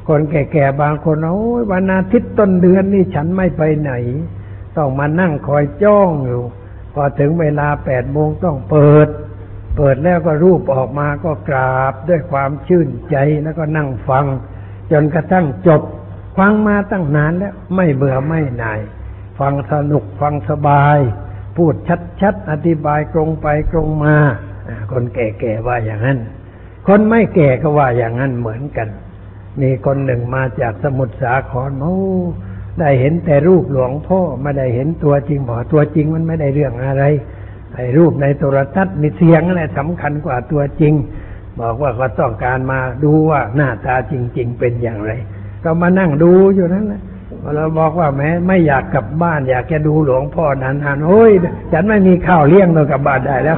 [0.08, 3.92] คนแก่ๆบางคนโอ้ยวันอาทิตย์ต้นเดือนนี่ฉันไม่ไปไหน
[4.78, 6.44] ต้องมานั่งคอยจ้องอยู่
[6.94, 9.08] พอถึงเวลาแปดโมงต้องเปิด
[9.78, 14.26] เปิดแล้วก็รูปออกมาก็กราบด้วยความชื่นใจแล้วก็นั่งฟัง
[14.92, 15.82] จนกระทั่งจบ
[16.38, 18.80] ฟังมาตั้งนานแล้วไม่เบื่อไม่หน่าย
[19.40, 20.98] ฟังสนุกฟังสบาย
[21.58, 21.76] พูด
[22.22, 24.16] ชัดๆอธิบายตรงไปตรงมา
[24.92, 26.20] คนแก่ๆว่าอย่างนั้น
[26.88, 28.88] คนไม่แก่ก็ว่าอย่างนั้นเหมือนกัน
[29.62, 31.98] มีคนหนึ่งมาจากสมุทรสาครโอ้
[32.80, 37.04] ได้เห็นแต่รูปหลวงพ่อไม่ได้เห็นตัวจริงบอกตัวจริงมันไม่ได้เรื่องอะไร
[37.76, 40.94] ไอ้รูปในโทรทัศน์มีเสียงอะไรสำคัญกว่าตัวจริง
[41.62, 45.12] บอกว่าก็ต้องการมาดูว่าหน้าตาจริง ๆ เป็นอย่างไร
[45.64, 47.02] ก็มานั่งดูอยู่นั้นแหละ
[47.56, 51.32] เราบอกว่าแม้ไม่อยากกลับบ้าน อยากจะดูหลวงพ่อนานๆโอ้ย
[51.74, 53.58] ฉันไม่มีข้าวเลี้ยงต้องกลับบ้านได้แล้ว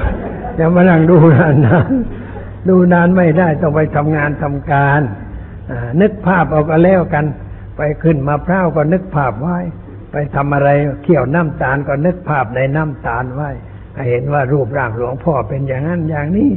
[0.57, 2.22] จะมานั่งดูนานๆ
[2.69, 5.01] ดูนานไม่ได้ต้องไปทำงานทำการ
[6.01, 7.25] นึกภาพเอาก็แล้วกัน
[7.77, 9.57] ไปขึ้นมาพร้าวก็นึกภาพไว้
[10.11, 10.69] ไปทำอะไร
[11.03, 13.49] เขี่ยวน้ำตาลก็นึกภาพในน้ำตาลไว้
[14.09, 16.51] เห็นว่ารูปร่างหลวงพ่อเป็นอย่างนั้นอย่างนี้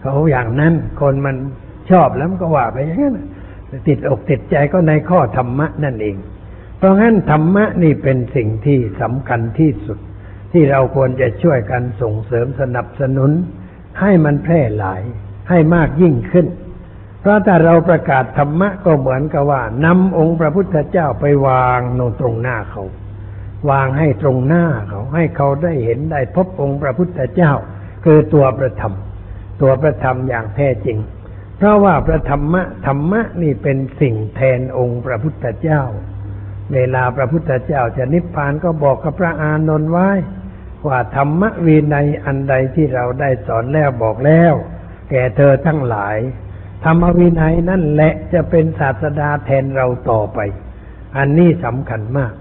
[0.00, 1.36] เขาอย่างนั้นคนมัน
[1.90, 3.16] ชอบแล้วมันก็ว่าไปอย่างนั้น
[3.88, 6.16] ติดอกติดใจก็ในข้อธรรมะนั่นเอง
[6.78, 9.98] เพราะงั้นธรรมะนี่เป็นสิ่งที่สำคัญที่สุด
[10.52, 13.30] ที่เราควรจะช่วยกันส่งเสริมสนับสนุน
[14.00, 15.02] ให้มันแพร่หลาย
[15.48, 16.46] ให้มากยิ่งขึ้น
[17.20, 22.82] เพราะถ้าเราประกาศธรรมะก็เหมือนกับว่านำองค์พระพุทธเจ้าไปวางโนตรงหน้าเขา
[23.70, 27.52] วางให้ตรงหน้าเขา ให้เขาได้เห็นได้พบองค์พระพุทธเจ้า
[28.04, 28.94] คือตัวประธรรม
[29.60, 30.98] ตัวประธรรมอย่างแท้จริง
[31.56, 35.82] เพราะว่าพระธรรมะธรรมะนี่เป็นสิ่งแทนองค์พระพุทธเจ้า
[36.72, 40.10] เวลาพระพุทธเจ้าจะนิพพานก็บอกกับพระอานนท์ไว้
[40.86, 44.54] ว่าธรรมะวินัยอันใดที่เราได้สอนแล้วบอกแล้ว
[45.10, 46.16] แก่เธอทั้งหลาย
[46.84, 50.38] ธรรมวินัยนั่นแหละจะเป็นศาสดาแทนเราต่อไป
[51.16, 52.32] อันนี้สำคัญมาก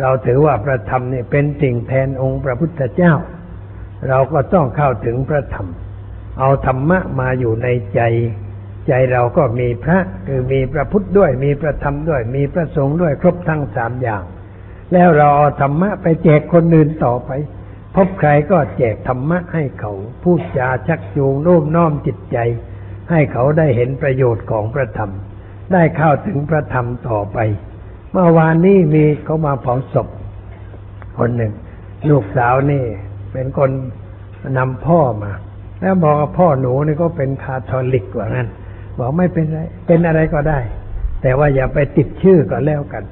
[0.00, 3.14] เราถือว่าพระธรรมเนี่ยเป็นสิ่งแทนองค์พระพุทธเจ้า
[4.08, 5.66] เราก็ต้องเข้าถึงพระธรรม
[6.38, 8.00] เอาธรรมะมาอยู่ในใจ
[8.88, 14.22] ใจเราก็มีพระคือมีพระพุทธด้วย มีพระธรรมด้วย มีพระสงฆ์ด้วยครบทั้งสามอย่าง
[14.92, 17.30] แล้วเราเอาธรรมะไปแจกคนอื่นต่อไป
[17.96, 22.38] พบใครก็แจกธรรมะให้เขาพูดจาชักจูงโน้มน้อมจิตใจ
[23.10, 25.10] ให้เขาได้เห็นประโยชน์ของพระธรรม
[25.72, 27.38] ได้เข้าถึงพระธรรมต่อไป
[28.12, 30.08] เมื่อวานนี้มีเขามาเผาศพ
[31.18, 31.52] คนหนึ่ง
[32.10, 32.84] ลูกสาวนี่
[33.32, 33.70] เป็นคน
[34.58, 35.32] นำพ่อมา
[35.80, 38.48] แล้วบอกว่าพ่อหนูนี่ก็เป็นคาทอลิกกว่านั้น
[38.98, 40.60] บอกไม่เป็นไร เป็นอะไรก็ได้
[41.22, 43.04] แต่ว่าอย่าไปติดชื่อก็แล้วกัน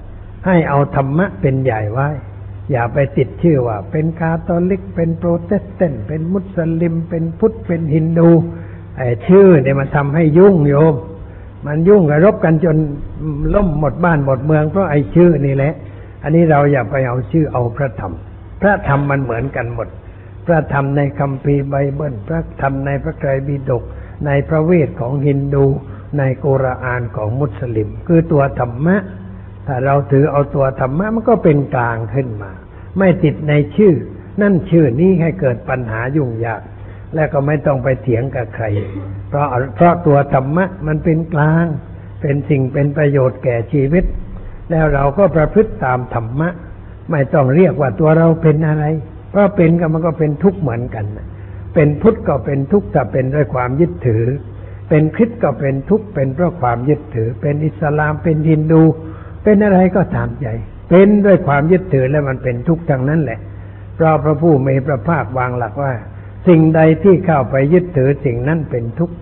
[0.47, 2.09] ให้เอาธรรมะเป็นใหญ่ไว้
[2.71, 8.31] อย่าไปติดชื่อว่า เป็นคาทอลิก เป็นโปรเตสแตนต์เป็นมุสลิม เป็นพุทธเป็นฮินดู
[8.97, 10.95] ไอ้ชื่อเนี่ยมันทำให้ยุ่งโยม
[11.67, 12.77] มันยุ่งกระรบกันจน
[13.55, 15.73] ล่มหมดบ้านหมดเมืองเพราะไอ้ชื่อนี่แหละ
[16.23, 18.13] อันนี้เราอย่าไปเอาชื่อเอาพระธรรม
[18.61, 19.89] พระธรรมมันเหมือนกันหมด
[20.47, 23.83] พระธรรมในคัมภีร์ไบเบิลพระธรรมในพระไตรปิฎก
[24.27, 25.65] ในพระเวทของฮินดู
[26.19, 28.97] ในกุรอานของมุสลิม คือตัวธรรมะ
[29.67, 32.51] ถ้าเราถือเอาตัวธรรมะมันก็เป็นกลางขึ้นมา
[32.99, 33.95] ไม่ติดในชื่อ
[34.41, 36.63] นั่นชื่อนี้ให้เกิดปัญหายุ่งยาก
[37.15, 38.65] และก็ไม่ต้องไปเถียงกับใคร
[39.29, 39.47] เพราะ
[39.77, 41.67] เพราะตัวธรรมะมันเป็นกลาง
[42.21, 44.05] เป็นสิ่งเป็นประโยชน์แก่ชีวิต
[44.71, 46.49] แล้วเราก็ประพฤติตามธรรมะ
[47.11, 48.85] ไม่ต้องเรียกว่าตัวเราเป็นอะไร
[49.31, 51.05] เพราะเป็นก็มันก็เป็นทุกข์เหมือนกัน
[51.75, 54.25] เป็นพุทธก็เป็นทุกข์ถ้าเป็นด้วยความยึดถือ
[54.89, 58.83] เป็นคริสต์ก็เป็นทุกข์เป็นเพราะความยึดถือ เป็นอิสลามเป็นฮินดู
[59.45, 60.47] เป็นอะไรก็ตามใจ
[60.91, 63.39] เป็นด้วยความยึดถือแล้วมันเป็นทุกข์ทั้งนั้นแหละ
[63.95, 65.93] เพราะพระผู้มีพระภาควางหลักว่า
[66.49, 69.15] สิ่งใดที่เข้าไปยึดถือสิ่งนั้นเป็นทุกข์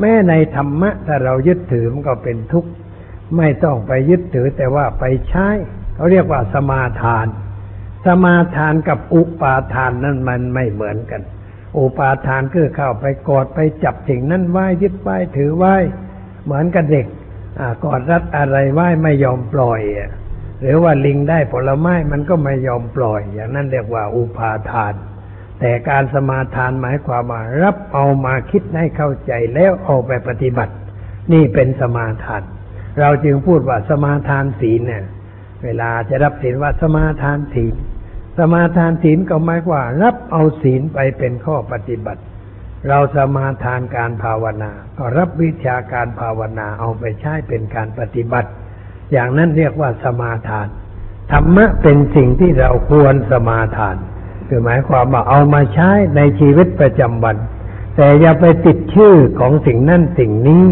[0.00, 2.70] แม้ในธรรมะถ้าเรายึดถือมันก็เป็นทุกข์
[3.36, 5.48] ไม่ต้องไปยึดถือแต่ว่าไปใช้
[5.94, 7.26] เขาเรียกว่าสมาทาน
[8.06, 11.22] สมาทานกับอุปาทานนั้นมันไม่เหมือนกัน
[11.78, 15.74] อุปาทานคือเข้าไปกอดไปจับสิ่งนั้นไว้ยึดไว้ถือไว้
[16.44, 17.06] เหมือนกับเด็ก
[17.84, 19.80] กอดรัดอะไรไว้ไม่ยอมปล่อย
[20.60, 24.94] หรือว่าลิงได้ผลไม้มันก็ไม่ยอมปล่อย อย่างนั้นเรียกว่าอุปาทาน
[25.60, 30.74] แต่การสมาทานหมายความว่ารับเอามาคิดให้เข้าใจแล้วเอาไปปฏิบัติ
[31.32, 32.42] นี่เป็นสมาทาน
[33.00, 35.04] เราจึงพูดว่าสมาทานศีลเนี่ย
[35.64, 37.74] เวลาจะรับศีลว่าสมาทานศีล
[38.38, 42.22] สมาทานศีลก็หมายว่า รับเอาศีลไปเป็นข้อปฏิบัติ
[42.88, 48.50] เราสมาทานการภาวนา ก็รับวิชาการภาวนาเอาไปใช้เป็นการปฏิบัติ
[49.12, 50.68] อย่างนั้นเรียกว่าสมาทาน
[51.32, 53.96] ธรรมะเป็นสิ่งที่เราควรสมาทาน
[54.48, 57.36] คือหมายความว่าเอามาใช้ในชีวิตประจำวัน
[57.96, 60.66] แต่อย่าไปติดชื่อของสิ่งนั้นสิ่งนี้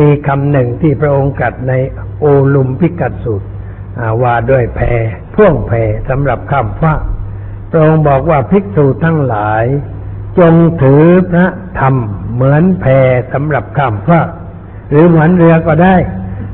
[0.00, 1.72] มีคำหนึ่งที่พระองค์กัดใน
[2.20, 2.24] โอ
[2.54, 3.48] ลุมพิกัดสูตร
[4.22, 4.80] ว่าด้วยแพ
[5.34, 5.72] พ่วงแพ
[6.08, 6.94] สำหรับข้ามฟ้า
[7.70, 9.64] พระองค์บอกว่าภิกษุทั้งหลาย
[10.38, 11.46] จงถือพระ
[11.78, 11.94] ธรรม
[12.34, 12.84] เหมือนแพ
[13.32, 14.28] สำหรับข้ามฟาก
[14.88, 15.94] หรือเหมือนเรือก็ได้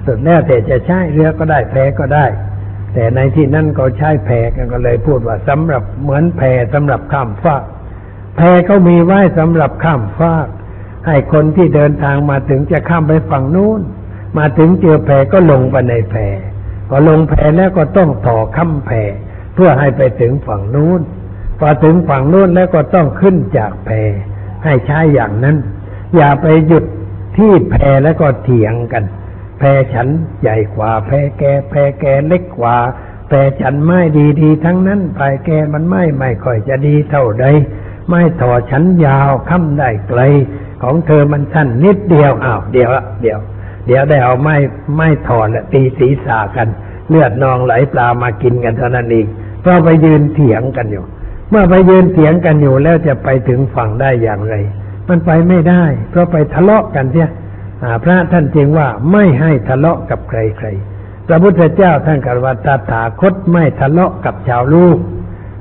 [0.06, 2.26] สุดแล้วแต่จะใช้เรือก็ได้แพก็ได้
[2.94, 6.42] แต่ในที่นั่นก็ใช้แพกันก็เลยพูดว่าสำหรับเหมือนแพ
[6.74, 7.62] สำหรับข้ามฟาก
[8.36, 10.48] แพเขามีไว้สำหรับข้ามฟาก
[11.06, 13.80] ให้คนที่เดินทางมาถึงจะข้ามไปฝั่งนู้น
[14.38, 16.14] มาถึงเจอแพก็ลงไปในแพ
[16.88, 18.90] พอลงแพแล้วก็ต้องต่อข้ามแพ
[19.54, 21.00] เพื่อให้ไปถึงฝั่งนู้น
[21.66, 23.90] อถึงฝั่งนู้นแล้วก็ต้องขึ้นจากแพ
[24.64, 25.56] ให้ใช้อย่างนั้น
[26.16, 26.84] อย่าไปหยุด
[27.36, 27.74] ที่แพ
[28.04, 29.04] แล้วก็เถียงกัน
[29.58, 30.08] แพฉัน
[30.42, 32.76] ใหญ่กว่า แพแกแพแกเล็กกว่า
[33.28, 37.46] แพฉันไม่ดีดีทั้งนั้นแพแกมันไม่ไม่ค่อยจะดีเท่าใด
[38.10, 40.20] ไม่ต่อฉันยาวค้ำได้ไกล
[40.82, 43.38] ของเธอมันสั้นนิดเดียวอ้าวเดียวละเดียว
[43.86, 44.56] เดี๋ยวได้เอาไม้
[44.94, 46.68] ไม้ถอนตีศีรษะกัน
[47.08, 49.26] เลือดนองไหลปลามากินกันเท่านั้นเอง
[49.60, 51.04] เพราะไปยืนเถียงกันอยู่
[51.50, 54.54] เมื่อไปยืนเถียงกันอยู่แล้วจะไปถึงฝั่งได้อย่างไร
[55.08, 57.30] มันไปไม่ได้ เพราะไปทะเลาะกันเนี่ย
[58.04, 64.98] พระท่านจึงว่าไม่ให้ทะเลาะกับใครๆพระพุทธเจ้าท่านกล่าวว่าตถาคตไม่ทะเลาะกับชาวลูก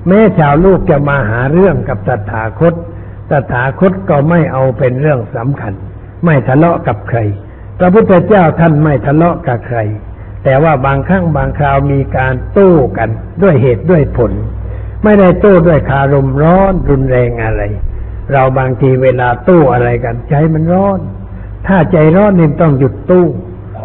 [0.07, 2.73] แม้ชาวลูกจะมาหาเรื่องกับตถาคต
[3.29, 5.73] ตถาคตก็ไม่เอาเป็นเรื่องสำคัญ
[6.25, 7.19] ไม่ทะเลาะกับใคร
[7.79, 9.79] พระพุทธเจ้าท่านไม่ทะเลาะกับใคร
[10.43, 13.09] แต่ว่าบางครั้งบางคราวมีการโต้กัน
[13.41, 14.31] ด้วยเหตุด้วยผล
[15.03, 17.61] ไม่ได้ตู้ด้วยคารมร้อนรุนแรงอะไร
[18.31, 20.99] เราบางทีเวลาตู้อะไรกันใจมันร้อน
[21.67, 23.25] ถ้าใจร้อนนี่ต้องหยุดตู้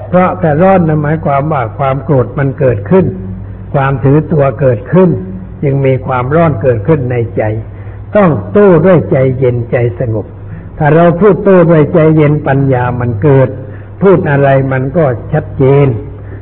[0.09, 3.07] เพราะแต่ร้อนนั้นหมายความว่าความโกรธมันเกิดขึ้น
[3.75, 5.11] ความถือตัวเกิดขึ้น
[5.63, 7.43] จึงมีความร้อนเกิดขึ้นในใจ
[8.17, 10.27] ต้องตู้ด้วยใจเย็นใจสงบ
[10.79, 13.49] ถ้าเราพูดตู้ด้วยใจเย็นปัญญามันเกิด
[14.03, 15.87] พูดอะไรมันก็ชัดเจน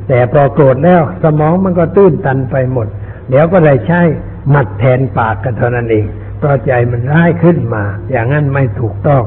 [0.08, 2.86] แต่พอโกรธแล้วสมองมันก็ตื้นตันไปหมด
[3.28, 4.00] เดี๋ยวก็ได้ใช้
[4.54, 6.06] มัดแทนปากกันเท่านั้นเอง
[6.38, 9.22] เพราะใจมันร้ายขึ้นมา อย่างนั้นไม่ถูกต้อง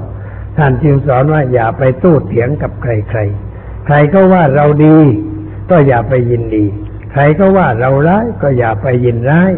[0.58, 3.19] ท่านจึงสอนว่าอย่าไปตู้เถียงกับใครใคร
[3.86, 4.97] ใครก็ว่าเราดี
[5.69, 6.65] ก็อย่าไปยินดี
[7.12, 9.51] ใครก็ว่าเราร้ายก็อย่าไปยินร้าย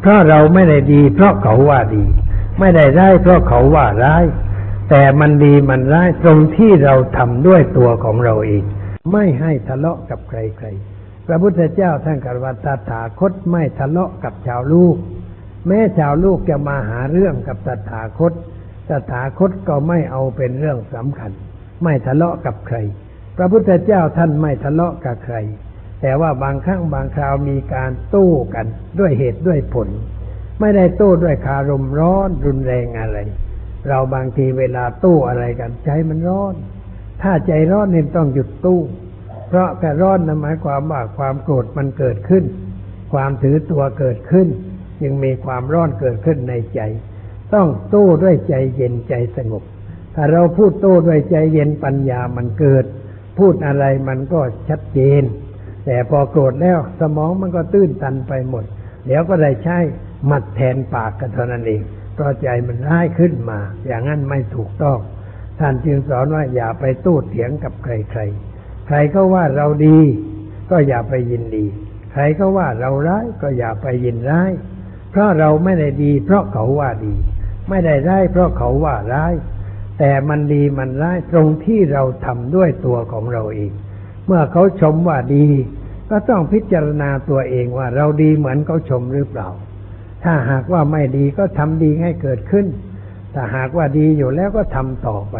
[0.00, 2.04] เพราะเราไม่ได้ดี เพราะเขาว่าดี
[2.58, 4.24] ไม่ได้ร้ายเพราะเขาว่าร้าย
[4.90, 8.62] แต่มันดีมันร้ายตรงที่เราทำด้วยตัวของเราเอง
[9.12, 10.87] ไม่ให้ทะเลาะกับใครๆ
[11.28, 14.96] พระพุทธเจ้าท่านกล่าวตถาคตไม่ทะเลาะกับชาวลูก
[15.66, 18.32] แม้ชาวลูกจะมาหาเรื่องกับตถาคต
[18.88, 21.30] ตถาคตก็ไม่เอาเป็นเรื่องสำคัญ
[21.82, 22.76] ไม่ทะเลาะกับใคร
[23.36, 25.36] พระพุทธเจ้าท่านไม่ทะเลาะกับใคร
[26.00, 28.66] แต่ว่าบางครั้งบางคราวมีการตู้กัน
[28.98, 29.88] ด้วยเหตุด้วยผล
[30.60, 33.18] ไม่ได้ตู้ด้วยคารมร้อนรุนแรงอะไร
[33.88, 36.54] เราบางทีเวลาตู้อะไรกันใจมันร้อน
[37.22, 38.80] ถ้าใจร้อนเนี่ยต้องหยุดตู้
[39.48, 42.44] เพราะแต่ร้อนนั้นหมายความว่าความโกรธมันเกิดขึ้น
[43.12, 44.48] ความถือตัวเกิดขึ้น
[45.04, 46.80] ยังมีความร้อนเกิดขึ้นในใจ
[47.54, 49.62] ต้องตู้ด้วยใจเย็นใจสงบ
[50.14, 52.84] ถ้าเราพูดตู้ด้วยใจเย็นปัญญามันเกิด
[53.38, 55.22] พูดอะไรมันก็ชัดเจน
[55.86, 58.64] แต่พอโกรธแล้วสมองมันก็ตื้นตันไปหมด
[59.06, 59.78] เดี๋ยวก็ได้ใช้
[60.26, 61.82] หมัดแทนปากกันเท่านั้นเอง
[62.14, 64.98] เพราะใจมันร้ายขึ้นมา อย่างนั้นไม่ถูกต้อง
[65.60, 68.20] ท่านจึงสอนว่าอย่าไปตู้เถียงกับใครใคร
[68.88, 69.98] ใครก็ว่าเราดี
[70.70, 71.64] ก็อย่าไปยินดี
[72.12, 74.50] ใครก็ว่าเราร้ายก็อย่าไปยินร้าย
[75.10, 77.14] เพราะเราไม่ได้ดี เพราะเขาว่าดี
[77.68, 79.32] ไม่ได้ร้ายเพราะเขาว่าร้าย
[79.98, 83.72] แต่มันดีมันร้ายตรงที่เราทำด้วยตัวของเราเอง
[84.26, 85.46] เมื่อเขาชมว่าดี
[86.10, 89.48] ก็ต้องพิจารณาตัวเองว่าเราดีเหมือนเขาชมหรือเปล่า
[90.24, 92.66] ถ้าหากว่าไม่ดีก็ทำดีให้เกิดขึ้น
[93.34, 95.36] ถ้าหากว่าดีอยู่แล้วก็ทำต่อไป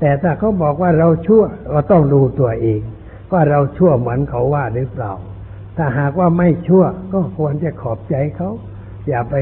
[0.00, 2.80] แต่ถ้าเขาบอกว่าเราชั่วก็ต้องดูตัวเอง
[3.32, 5.12] ว่าเราชั่วเหมือนเขาว่าหรือเปล่า
[5.76, 8.50] ถ้าหากว่าไม่ชั่วก็ควรจะขอบใจเขา
[9.08, 9.34] อย่าไป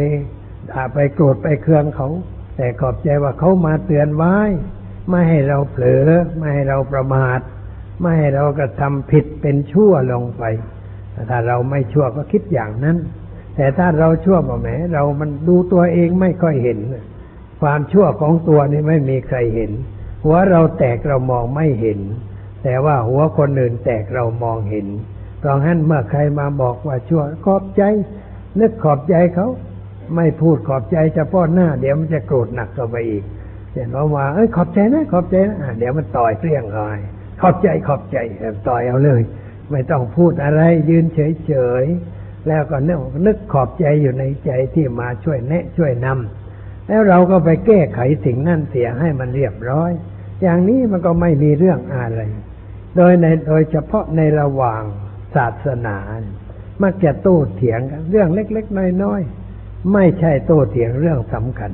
[0.71, 2.09] ด่าไปโกรธไปเคืองเขา
[2.57, 4.37] แต่ขอบใจว่าเขามาเตือนไว้
[5.11, 7.41] ไม่ให้เราเผลอ ไม่ให้เราประมาท
[8.01, 10.43] ไม่ให้เรากระทำผิดเป็นชั่วลงไป
[11.31, 12.97] ถ้าเราไม่ชั่วก็คิดอย่างนั้น
[13.57, 16.79] แต่ถ้าเราชั่วบ่แหมเรามันดูตัวเองไม่ค่อยเห็น
[17.61, 19.73] ความชั่วของตัวนี่ไม่มีใครเห็น
[20.27, 22.01] หัวเราแตกเรามองไม่เห็น
[22.65, 24.87] แต่ว่าหัวคนอื่นแตกเรามองเห็น
[25.39, 27.83] เพราะงั้นเมื่อใครมาบอกว่าชั่วขอบใจ
[28.61, 29.49] นึกขอบใจเขา
[30.17, 33.25] ไม่พูดขอบใจเฉพาะหน้า เดี๋ยวมันจะโกรธหนักต่อไปอีก
[33.73, 36.87] เห็นว่าว่าเอ้ยขอบใจนะขอบใจนะเดี๋ยวมันต่อยเปรี้ยงเขา
[37.41, 38.17] ขอบใจขอบใจ
[38.69, 39.23] ต่อยเอาเลย
[39.71, 49.93] ไม่ต้องพูดอะไรยืนเฉยๆแล้วก็นึกนึกขอบใจอยู่ในใจที่มาช่วยแนะช่วยนำแล้วเราก็ไปแก้ไขสิ่งนั่นเสียให้มันเรียบร้อย
[50.43, 52.21] อย่างนี้มันก็ไม่มีเรื่องอะไร
[52.97, 54.83] โดยในโดยเฉพาะในระหว่าง
[55.37, 55.97] ศาสนา
[56.83, 61.71] มักจะโต้เถียงกันเรื่องเล็ก ๆ น้อยๆ ไม่ใช่โต้เถียงเรื่องสำคัญ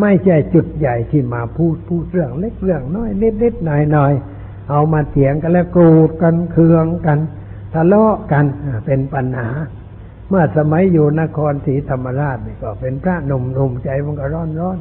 [0.00, 3.10] ไม่ใช่จุดใหญ่ที่มาพูดพูดเรื่องเล็กเรื่องน้อย
[3.42, 7.18] นิดๆหน่อยๆ เอามาเถียงกันแล้วโกรธกันเคืองกัน
[7.74, 8.44] ทะเลาะกัน
[8.86, 9.48] เป็นปัญหา
[10.28, 14.78] เมื่อสมัยอยู่นครศรีธรรมราชนี่ก็เป็นพระหนุ่มหนุ่มใจมันก็ร้อนร้อน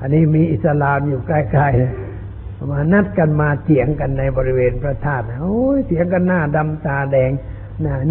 [0.00, 1.92] อันนี้มีอิสลามอยู่ใกล้ๆเลย
[2.70, 7.30] มานัดกันมาเถียงกันในบริเวณพระธาตุโอ้ยเถียงกันหน้าดำตาแดง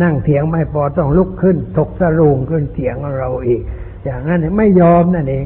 [0.01, 3.61] นั่งเถียงไม่พอต้องลุกขึ้น ถกสรุงขึ้นเถียงเราอีก
[4.05, 5.45] อย่างนั้นไม่ยอมนั่นเอง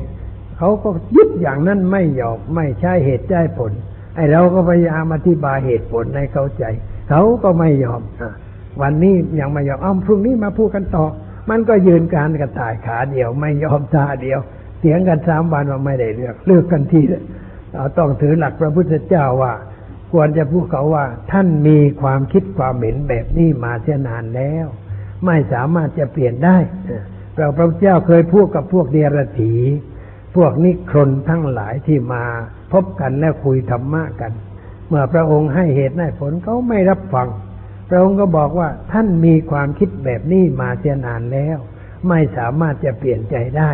[0.57, 3.71] เขาก็ยึดอย่างนั้นไม่ยอมไม่ใช่เหตุใช่ผล
[4.15, 6.63] ไอ้เราก็พยายามอธิบายเหตุผลให้เข้าใจ
[7.09, 8.01] เขาก็ไม่ยอม
[8.81, 11.05] วันนี้ยังไม่ยอมอ้าพรุ่งนี้มาพูดกันต่อ
[11.49, 14.39] มันก็ยืนการกระต่ายขาเดียว ไม่ยอมตาเดียว
[14.79, 19.53] เสียงกันสามวันว่าไม่ได้เลือกเลือกกันทีเเราต้องถือหลักพระพุทธเจ้าว่า
[20.11, 24.65] ควรจะพูดเขาว่า ท่านมีความคิดความเห็นแบบนี้มาเสียนานแล้ว
[25.25, 26.57] ไม่สามารถจะเปลี่ยนได้
[27.35, 29.53] เราพระเจ้าเคยพูดกับพวกเดียรถี
[30.35, 32.23] พวกนิครนทั้งหลายที่มา
[32.73, 34.31] พบกันแล้วคุยธรรมะกัน
[34.87, 37.27] เมื่อพระองค์ให้เหตุให้ผลเขาไม่รับฟัง
[37.89, 41.57] พระองค์ก็บอกว่าท่านมีความคิดแบบนี้มาเสียนานแล้ว
[42.09, 43.71] ไม่สามารถจะเปลี่ยนใจได้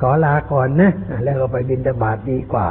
[0.00, 0.92] ขอลาก่อนนะ
[1.24, 2.68] แล้วก็ไปบินตบาทดีกว่า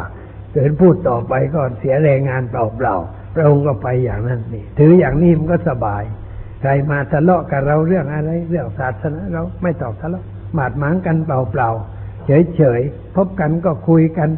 [0.56, 6.04] เกิดพูดต่อไปก็เสียแรงงานเปล่าๆพระองค์ก็ไปอย่างนั้นนี่ถืออย่างนี้มันก็สบาย
[6.62, 12.26] ใครมาทะเลาะกับเราเรื่องอะไร เรื่องศาสนาเราไม่ตอบทะเลาะหมาดหมางกันเปล่าๆ
[12.56, 14.30] เฉยๆพบกันก็คุยกัน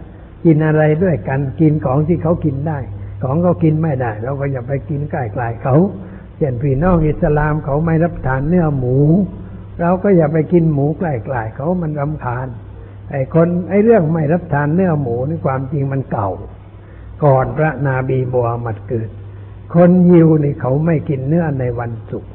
[0.46, 2.80] กินอะไรด้วยกันกินของที่เขากินได้
[3.24, 5.76] ของเขากินไม่ได้ เราก็อย่าไปกินใกล้ๆเขา
[6.38, 8.98] เช่นพี่น้องอิสลามเขาไม่รับทานเนื้อหมู
[9.82, 12.48] เราก็อย่าไปกินหมูใกล้ๆเขามันรำคาญ
[13.12, 16.30] ไอ้คนไอ้เรื่องไม่รับทานเนื้อหมูนี่ความจริงมันเก่า
[17.24, 19.10] ก่อนพระนาบีบัวมัดเกิด
[19.74, 22.32] คนยิวนี่เขาไม่กินเนื้อในวันศุกร์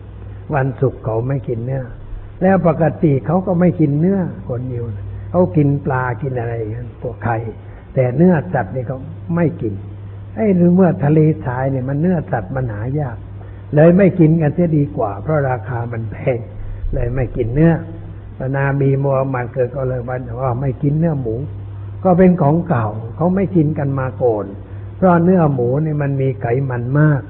[0.55, 1.83] วันศุกร์เขาไม่กินเนื้อ
[2.43, 4.85] แล้วปกติเขาก็ไม่กินเนื้อคนยิว
[5.31, 7.37] เขากินปลากินอะไรกันพวไข่
[7.95, 8.99] แต่เนื้อสัตว์นี่เขา
[9.37, 9.75] ไม่กิน
[10.35, 13.17] ไอ้หรือเมื่อทะเลทรายเนี่ยมันเนื้อสัตว์มันหายาก
[13.75, 16.39] เลยไม่กินกันเสียดีกว่า เพราะราคามันแพง
[16.95, 17.73] เลยไม่กินเนื้อ
[18.57, 21.35] นาบีมัวมันเกิดก็เลยวันว่าไม่กินเนื้อหมู
[22.05, 22.87] ก็เป็นของเก่า
[23.17, 24.45] เขาไม่กินกันมาก่อน
[24.97, 27.21] เพราะเนื้อหมูนี่มันมีไขมันมาก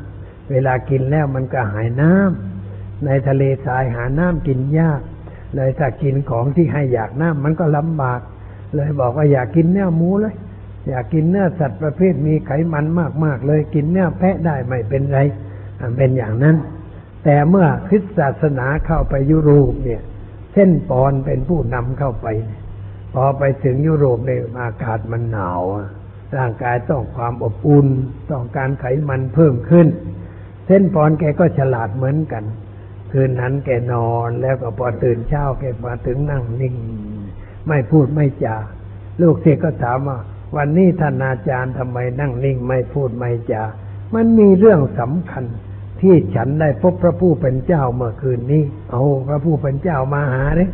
[0.50, 5.00] เวลากินแล้วมันก็หายน้ำในทะเลทรายหาน้ำกินยาก
[5.54, 8.20] เลยถ้ากินของที่ให้อยากน้ำมันก็ลำบาก
[8.74, 10.34] เลยบอกว่าอยากกินเนื้อหมูเลย
[10.88, 12.84] อยากกินเนื้อสัตว์ประเภทมีไขมัน
[13.24, 15.18] มากๆ เลยกินเนื้อแพะได้ไม่เป็นไร
[15.96, 16.56] เป็นอย่างนั้น
[17.24, 20.02] แต่เมื่อคริสตศาสนาเข้าไปยุโรปเนี่ย
[20.52, 22.26] เส้นปอนเป็นผู้นำเข้าไป
[23.14, 25.62] พอไปถึงยุโรปในอากาศมันหนาว
[26.36, 27.86] ร่างกายต้องความอบอุ่น
[28.30, 29.86] ต้องการไขมันเพิ่มขึ้น
[30.66, 32.44] เส้นปอนแกก็ฉลาดเหมือนกัน
[33.12, 36.76] คืนนั้นแกนอนแล้วก็พอตื่นเช้าแกมาถึงนั่งนิ่ง
[37.68, 38.56] ไม่พูดไม่จา
[39.20, 40.18] ลูกเสกก็ถามว่า
[40.56, 43.62] วันนี้ท่านอาจารย์ทำไมนั่งนิ่งไม่พูดไม่จา
[44.14, 45.44] มันมีเรื่องสำคัญ
[46.02, 50.70] ที่ฉันได้พบพระผู้เป็นเจ้าเมื่อคืนนี้ เอาพระผู้เป็นเจ้ามาหาเลย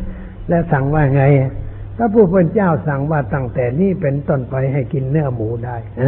[0.49, 1.23] และสั่งว่าไง
[1.97, 6.03] พระผู้เป็นเจ้าสั่งว่าตั้งแต่นี้เป็นต้นไปให้กินเนื้อหมูได้อ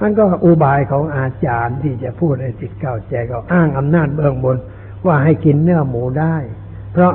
[0.00, 4.56] มันก็อุบายของอาจารย์ที่จะพูดให้จิตเข้าใจก็อ้างอำนาจเบื้องบน
[5.06, 6.36] ว่าให้กินเนื้อหมูได้
[6.92, 7.12] เพราะ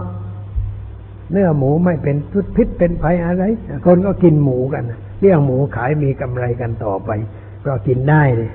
[1.31, 3.43] เนื้อหมูไม่เป็นทุพิษเป็นภัยอะไร
[3.85, 4.83] คนก็กินหมูกัน
[5.19, 7.09] เลี้ยงหมูขายมีกำไรกันต่อไป
[7.65, 8.51] ก็กินได้เลย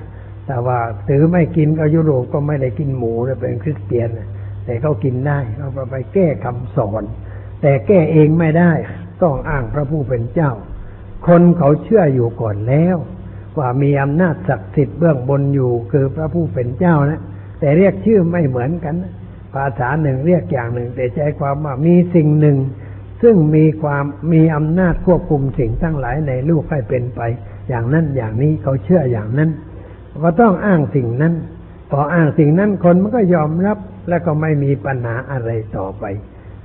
[0.49, 0.79] แต่ว่า
[1.09, 4.09] ถือไม่กินก็ยุโรปก็ไม่ได้กินหมูเป็นคริสเตียน
[4.65, 7.03] แต่เขากินได้เขาไปแก้คำสอน
[7.61, 8.71] แต่แก้เองไม่ได้
[9.21, 10.51] ต้องอ้างพระผู้เป็นเจ้า
[11.27, 12.97] คนเขาเชื่ออยู่ก่อนแล้ว
[13.57, 17.21] ว่ามีอำนาจศักดิ์สิทธิ์เบื้องบนอยู่คือพระผู้เป็นเจ้านะ
[17.59, 18.95] แต่เรียกชื่อไม่เหมือนกัน
[19.53, 22.57] ภาษาหนึ่งเรียกอย่างหนึ่ง แต่ใจความว่ามีสิ่งหนึ่ง
[23.21, 27.21] ซึ่งมีความมีอำนาจควบคุมสิ่งทั้งหลายในโลกให้เป็นไป
[27.69, 29.49] อย่างนั้นอย่างนี้เขาเชื่ออย่างนั้น
[30.23, 31.33] ก็ต้องอ้างสิ่งนั้น
[31.91, 33.77] พออ้างสิ่งนั้นคนมันก็ยอมรับ
[34.09, 36.03] แล้วก็ไม่มีปัญหาอะไรต่อไป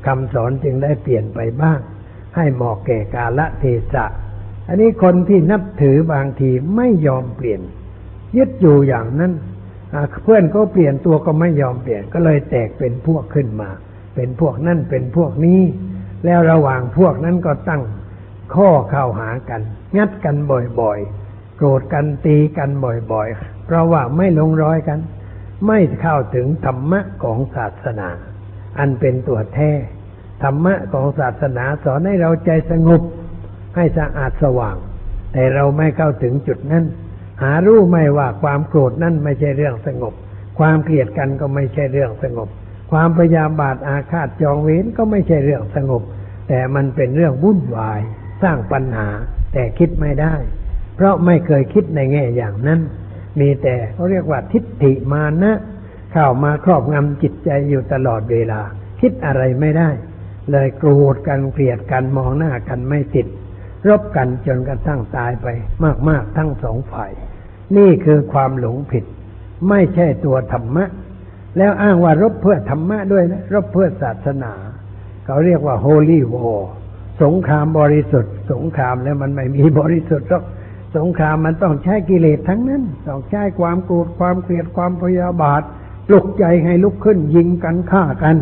[0.07, 1.78] คำสอนจึงได้เปลี่ยนไปบ้าง
[2.36, 4.07] ให้เหมาะแก่กาละเทศะ
[4.68, 7.61] อันนี้คนที่นับถือบางทีไม่ยอมเปลี่ยน
[8.36, 9.32] ยึดอยู่อย่างนั้น
[10.22, 13.70] เพื่อนก็เปลี่ยนตัวก็ไม่ยอมเปลี่ยนก็เลยแตกเป็นพวกขึ้นมา
[14.14, 15.61] เป็นพวกนั่นเป็นพวกนี้
[16.24, 17.82] แล้วระหว่างพวกนั้นก็ตั้ง
[18.55, 19.61] ข้อเข้าหากัน
[19.97, 20.36] งัดกัน
[20.80, 21.23] บ่อยๆ
[21.57, 22.70] โกรธกันตีกัน
[23.12, 24.98] บ่อยๆ เพราะว่าไม่ลงร้อยกัน
[25.66, 28.09] ไม่เข้าถึงธรรมะของศาสนา
[28.78, 29.70] อันเป็นตัวแท้
[30.42, 33.02] ธรรมะของศาสนาสอนให้เราใจสงบ
[33.76, 34.76] ให้สะอาดสว่าง
[35.32, 36.84] แต่เราไม่เข้าถึงจุดนั้น
[37.42, 40.14] หารู้ไม่ว่าความโกรธนั่นไม่ใช่เรื่องสงบ
[40.59, 42.48] ความเกลียดกันก็ไม่ใช่เรื่องสงบ
[42.92, 46.02] ความพยาบาทอาฆาตจองเว้นก็ไม่ใช่เรื่องสงบ
[46.48, 48.00] แต่มันเป็นเรื่องวุ่นวาย
[48.42, 49.09] สร้างปัญหา
[49.52, 50.34] แต่คิดไม่ได้
[50.97, 52.80] เพราะไม่เคยคิดในแง่อย่างนั้น
[53.40, 55.53] มีแต่เขาเรียกว่าทิฏฐิมานะ
[56.12, 58.61] เข้ามาครอบงำจิตใจอยู่ตลอดเวลา
[59.01, 59.90] คิดอะไรไม่ได้
[60.51, 63.26] เลยโกรธกันเกลียดกันมองหน้ากันไม่ติด
[63.88, 65.47] รบกันจนกระทั่งตายไป
[66.09, 67.11] มากๆทั้งสองฝ่าย
[67.76, 69.05] นี่คือความหลงผิด
[69.68, 70.84] ไม่ใช่ตัวธรรมะ
[71.59, 74.53] แล้วอ้างว่ารบเพื่อธรรมะด้วยนะรบเพื่อศาสนา
[75.26, 76.61] เขาเรียกว่า holy war
[77.22, 80.45] สงครามบริสุทธิ์ สงครามแล้วมันไม่มีบริสุทธิ์หรอก
[80.97, 85.62] สงครามมันต้องใช้กิเลสทั้งนั้น ต้องใช้ความโกรธความเกลียดความพยาบาท
[86.09, 88.36] ปลุกใจให้ลุกขึ้นยิงกันฆ่ากัน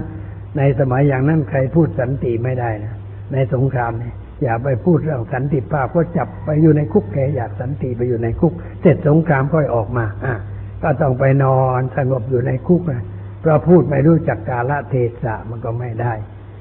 [0.58, 2.94] ในสมัยอย่างนั้นใครพูดสันติไม่ได้นะ
[3.32, 10.34] ในสงครามเนี่ยอย่าไปพูดเรื่องสันติภาพก็จับไปอยู่ในคุกแกอยากสันติไปอยู่ในคุก เสร็จสงครามค่อยออกมาอะ
[10.82, 13.04] ก็ต้องไปนอนสงบอยู่ในคุกนะ
[13.40, 16.12] เพราะพูดไม่รู้จักกาลเทศะมันก็ไม่ได้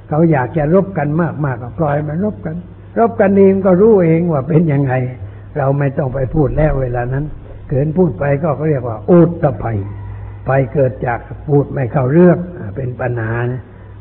[0.10, 2.56] เขาอยากจะรบกันมากๆก็ปล่อยมันรบกัน
[3.00, 4.94] รบกันเองก็รู้เองว่าเป็นยังไง
[5.58, 7.26] เราไม่ต้องไปพูดแล้วเวลานั้น
[7.70, 9.80] เกินพูดไปก็เขาเรียกว่าอุตภัย
[10.48, 12.38] ภัยเกิดจากพูดไม่เข้าเรื่อง
[12.76, 13.34] เป็นปัญหา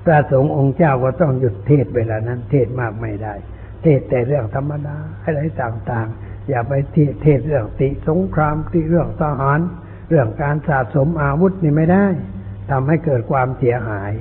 [0.04, 3.34] พระสงฆ์องค์เจ้าก็ต้องหยุดเทศเวลานั้น เทศมากไม่ได้
[3.82, 9.60] เทศแต่เรื่องธรรมดาอะไรต่างๆ อย่าไปเทศเทศเรื่องติสงครามที่เรื่องทหาร
[10.08, 12.06] เรื่องการสะสมอาวุธนี่ไม่ได้
[12.70, 14.12] ทำให้เกิดความเสียหาย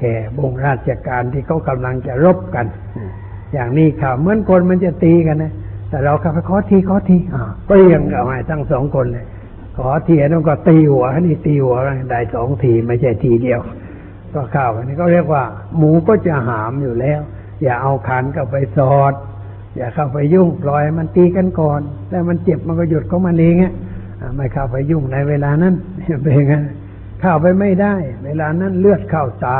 [0.00, 2.66] แก่บงราชการที่เขากำลังจะรบกัน
[3.52, 5.52] อย่างนี้ข่าวเหมือนคนมันจะตีกันนะ
[5.96, 9.26] แต่เราขับไปขอทีขอทีอ่าเรียงเอาให้ทั้งสองคนเลย
[9.76, 11.76] ขอทีนั่นก็ตีหัวนี่ตีหัว
[12.10, 13.60] ได้สองทีไม่ใช่ทีเดียว
[14.34, 15.44] ก็เข้าอันนี้ก็เรียกว่า
[15.76, 17.20] หมูก็จะหามอยู่แล้ว
[17.62, 19.12] อย่าเอาขันเข้าไปสอด
[19.76, 21.80] อย่าเข้าไปยุ่งปล่อยมันตีกันก่อน
[22.10, 23.72] แล้วมันเจ็บมันก็หยุดของมันเองอะ
[24.36, 25.74] ไม่เข้าไปยุ่งในเวลานั้น
[26.22, 26.54] เป็นไง
[27.20, 27.94] เข้าไปไม่ได้
[28.24, 29.58] เวลานั้นเลือดเข้าตา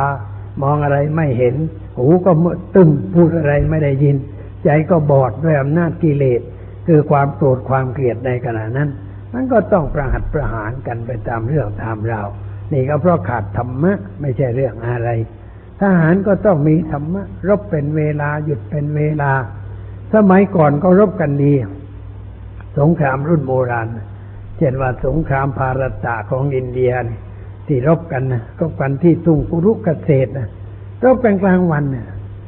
[0.62, 1.55] มองอะไรไม่เห็น
[1.99, 4.18] หูก็มืดตึงพูดอะไรไม่ได้ยิน
[4.67, 6.41] ใจก็บอดด้วยอำนาจกิเลส
[6.87, 8.91] คือความโกรธความเกลียดในขณะนั้น
[9.33, 12.29] มันก็ต้องประหัตประหารกันไปตามเรื่องตามราว
[12.73, 15.11] นี่ก็เพราะขาดธรรมะไม่ใช่เรื่องอะไร
[15.81, 19.33] ทหารก็ต้องมีธรรมะ รบเป็นเวลาหยุดเป็นเวลา
[20.14, 21.53] สมัยก่อนก็รบกันดี
[22.79, 23.89] สงครามรุ่นโบราณ
[24.59, 26.93] เช่นว่าสงครามพารตะของอินเดีย
[27.67, 30.49] ที่รบกันนะรบกันที่ทุ่งกุรุกเกษตรนะ
[31.05, 32.07] รบกันกลางวันนี่ย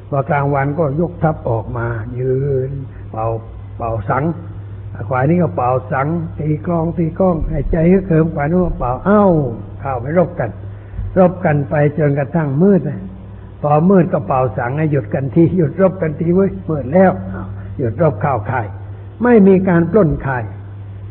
[0.09, 1.87] พอกลางวันก็ยกทัพออกมา
[2.19, 2.37] ยื
[2.69, 2.71] น
[3.11, 3.27] เป่า
[3.77, 4.25] เป่าสัง
[5.09, 6.07] ขวายนี้ก็เป่าสัง
[6.39, 9.25] ตีกลองตีกล้องให้ใจก็เขิมขวายนู้นก็เป่าเอ้า
[9.81, 10.51] เข้าไปรบกัน
[11.19, 12.81] รบกันไปจนกระทั่งมืด
[13.63, 17.11] พอมืดก็เป่าสังให้หยุดกันทีหยุดรบกันทีเว้ยมืดแล้ว
[17.79, 18.67] หยุดรบเข้าค่าย
[19.25, 20.37] ไม่มีการปล้นค่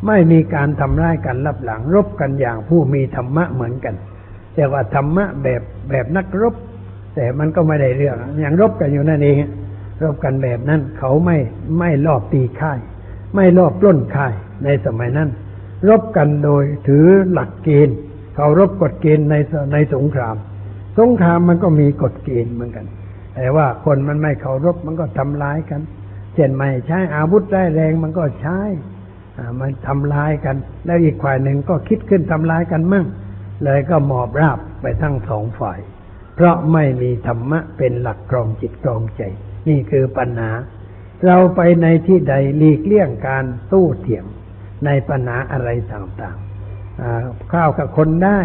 [0.08, 3.96] ไม่มีการทำร้ายกันรับหลังรบกันอย่างผู้มีธรรมะเหมือนกัน
[4.56, 6.54] แต่ว่าธรรมะแบบแบบนักรบ
[7.18, 9.38] แต่มันก็ไม่ได้เรื่อง อย่างรบกันอยู่นั่นเอง
[10.04, 11.38] รบกันแบบนั้น เขาไม่
[11.80, 12.80] ไม่ลอบตีค่าย
[13.36, 15.30] ไม่ลอบปล้นค่ายในสมัยนั้น
[15.90, 17.98] รบกันโดยถือหลักเกณฑ์
[18.36, 19.36] เขารบกฎเกณฑ์ใน
[19.74, 20.36] ในสงคราม
[21.00, 22.86] สงครามมันก็มีกฎเกณฑ์เหมือนกัน
[23.36, 25.82] แต่ว่าคนมันไม่เคารพมันก็ทำร้ายกัน
[26.34, 28.60] เช่นไม่ใช้อาวุธได้แรงมันก็ใช้
[29.60, 30.56] มันทำร้ายกัน
[30.86, 33.06] แล้วอีกฝ่ายหนึ่งก็คิดขึ้นทำร้ายกันมั่ง
[33.64, 35.80] เลยก็หมอบราบไปทั้งสองฝ่าย
[36.38, 39.22] เพราะไม่มีธรรมะเป็นหลักกรองจิตกรองใจ
[39.70, 40.52] นี่คือปัญหา
[41.26, 44.26] เราไปในที่ใดหลีกเลี่ยงการตู้เถียง
[44.86, 48.40] ในปัญหาอะไรต่างๆข้าวกับคนได้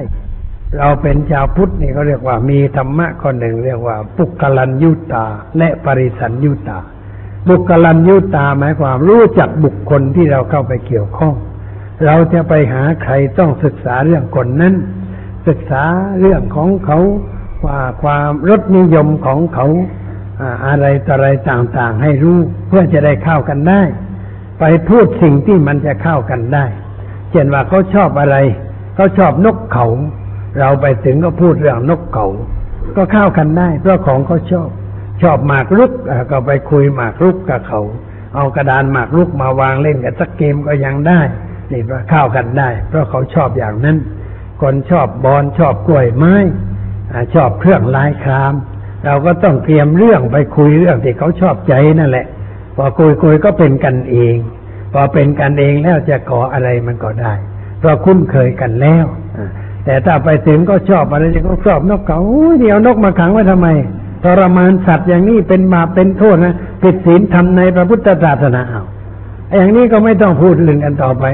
[0.79, 5.27] เราเป็นชาวพุทธนี่เขาเรียกว่ามีธรรมะคนหนึ่งเรียกว่า ปุกลันยุตา
[5.59, 6.79] และปริสันยุตา
[7.49, 11.35] บุคลันยุตาหมายความรู้จักบุคคลที่เราเข้าไปเกี่ยวข้อง
[12.07, 14.75] เราจะไปหาใครต้องศึกษาเรื่องคนนั้น
[15.49, 15.85] ศึกษา
[16.21, 16.99] เรื่องของเขา
[17.67, 19.67] ว่าความรสนิยมของเขา
[20.41, 22.39] อ่าอะไรต่ออะไรต่างๆ ให้รู้
[22.69, 23.83] เพื่อจะได้เข้ากันได้
[24.61, 26.65] ไปพูดสิ่งที่มันจะเข้ากันได้
[27.31, 28.37] เช่นว่าเขาชอบอะไร
[28.95, 29.87] เขาชอบนกเขา
[30.61, 32.27] เราไปถึงก็พูดเรื่องนกเขา
[32.97, 34.69] ก็เข้ากันได้ เพราะของเขาชอบ
[35.23, 35.93] ชอบหมากรุก
[36.31, 37.81] ก็ไปคุยหมากรุกกับเขา
[38.35, 41.21] เอากระดานหมากรุกมาวางเล่นกันสักเกมก็ยังได้
[41.73, 43.97] นี่ว่าเข้ากันได้ เพราะเขาชอบอย่างนั้น
[44.63, 46.35] คนชอบบอลชอบกล้วยไม้
[47.35, 48.55] ชอบเครื่องลายคราม
[49.05, 52.27] เราก็ต้องเตรียมเรื่องไปคุยเรื่องที่เขาชอบใจนั่นแหละ
[52.77, 54.35] พอคุยคุยก็เป็นกันเอง
[54.93, 57.33] พอเป็นกันเองแล้วจะขออะไรมันก็ได้
[57.79, 59.05] เพราะคุ้นเคยกันแล้ว
[59.85, 62.21] แต่ถ้าไปถึงก็ชอบอะไรก็ชอบนกเขา
[62.61, 63.69] เดี๋ยวนกมาขังไว้ทำไม
[64.25, 68.85] ทรมานสัตว์อย่างนี้เป็นบาปเป็นโทษนะผิดศีลทำในพระพุทธศาสนาเอา
[69.49, 71.25] ไอ้อย่างนี้ก็ไม่ต้องพูดลึงกันต่อไป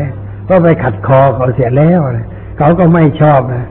[0.48, 2.26] ก็ไปขัดคอเขาเสียแล้วนะ
[2.58, 3.66] เขาก็ไม่ชอบนะ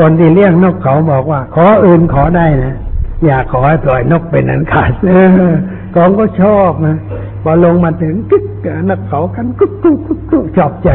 [0.00, 2.76] คนที่เลี้ยงนกเขาบอกว่า ขออื่นขอได้นะ
[3.24, 5.12] อย่าขอให้ปล่อยนกเป็นอันขาดเอ
[5.50, 5.54] อ
[5.94, 6.96] ของก็ชอบนะ
[7.42, 8.44] พอลงมาถึงกึก
[8.88, 10.88] นกเขากันกึกกึกกึกกึกชอบใจ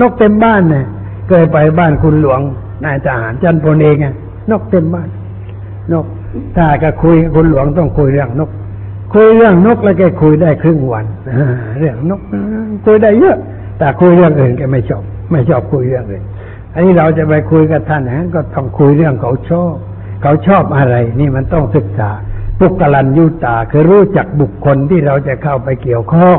[0.00, 0.86] นกเต็มบ้านนะ
[1.28, 2.40] เคยไปบ้านคุณหลวง
[2.84, 3.96] นายทหารจันทร์พลเอง
[4.50, 5.08] นกเต็มบ้าน
[5.92, 6.06] นก
[6.56, 8.50] ถ้าก็คุยคุณหลวงต้องคุยเรื่องนก
[9.14, 11.04] คุยเรื่องนกแล้วแกคุยได้ครึ่งวัน
[11.78, 12.20] เรื่องนก
[12.86, 13.36] คุยได้เยอะ
[13.78, 15.02] แต่คุยเรื่องอื่นแกไม่ชอบ
[15.32, 16.24] ไม่ชอบคุยเรื่องอื่น
[16.74, 19.74] อันนี้เราจะไปคุยกับท่านนะก็ต้องคุยเรื่องเขาชอบ
[20.22, 22.10] เขาชอบอะไร นี่มันต้องศึกษา
[22.58, 26.38] ปุกลันยุตาคือรู้จักบุคคลที่เราจะเข้าไปเกี่ยวข้อง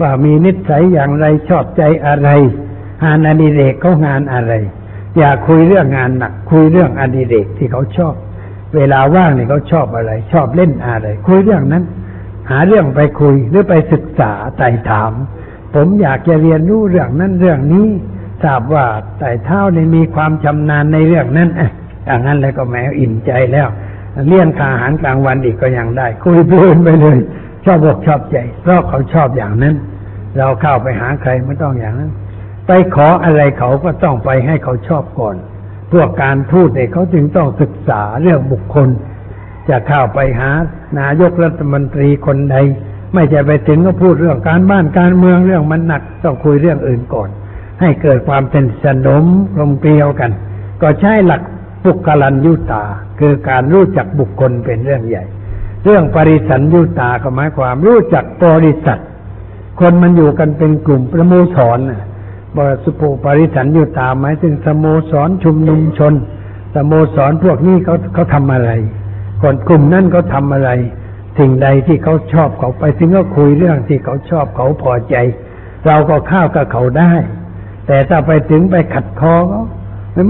[0.00, 2.28] ว่ามีนิสัยอย่างไรชอบใจอะไร
[3.02, 4.52] งานอดิเรกเขางานอะไร
[5.18, 8.14] อย่าคุยเรื่องงานหนัก คุยเรื่องอดิเรกที่เขาชอบ
[8.76, 11.84] เวลาว่างนี่เขาชอบอะไร ชอบเล่นอะไร คุยเรื่องนั้น
[12.50, 15.12] หาเรื่องไปคุยหรือไปศึกษาไต่ถาม
[15.74, 17.88] ผมอยากจะเรียนรู้เรื่องนั้นเรื่องนี้
[18.44, 18.86] ทราบว่า
[19.18, 21.70] ไต่เท้าเนี่ยมีความชำนาญในเรื่องนั้นอะ
[22.06, 23.68] อย่างนั้นแล้วก็แหมอิ่มใจแล้ว
[24.28, 27.18] เลี้ยงค่าอาหารกลางวันอีกก็ยังได้ คุยเพลินไปเลย
[27.64, 29.74] ชอบอกชอบใจ เพราะเขาชอบอย่างนั้น
[30.38, 32.10] เราเข้าไปหาใครไม่ต้องอย่างนั้น
[32.66, 35.36] ไปขออะไรเขาก็ต้องไปให้เขาชอบก่อน
[35.92, 38.88] พวกการทูตเนี่ยเขาจึงต้องศึกษาเรื่องบุคคล
[39.68, 40.50] จะเข้าไปหา
[40.98, 42.56] นายกรัฐมนตรีคนใด
[43.14, 47.28] ไม่จะไปถึงก็พูดเรื่องการบ้านการเมืองเรื่องมันหนักต้องคุยเรื่องอื่นก่อน
[47.80, 49.24] ให้เกิดความเป็นสนม
[49.54, 50.30] กลมเกลียวกัน
[50.82, 51.42] ก็ใช้หลัก
[51.84, 52.84] ปุกลันยุตา
[53.18, 55.24] คือการรู้จักบุคคลเป็นเรื่องใหญ่
[55.84, 59.00] เรื่องปริสันยุตาก็หมายความรู้จักบริษัท
[59.80, 62.02] คนมันอยู่กันเป็นกลุ่มประโมสรน่ะ
[62.56, 66.14] บริสุภูปริสันยุตาหมายถึงสโมสรชุมนุมชน
[66.74, 68.70] สโมสรพวกนี้เขาเขาทำอะไร
[69.42, 70.70] คนกลุ่มนั้นเขาทำอะไร
[71.38, 75.16] สิ่งใดที่เขาชอบเขาไปถึงก็คุยเรื่องที่เขาชอบเขาพอใจ
[75.86, 77.12] เราก็เข้ากับเขาได้
[77.86, 79.62] แต่ถ้าไปถึงไปขัดคอเขา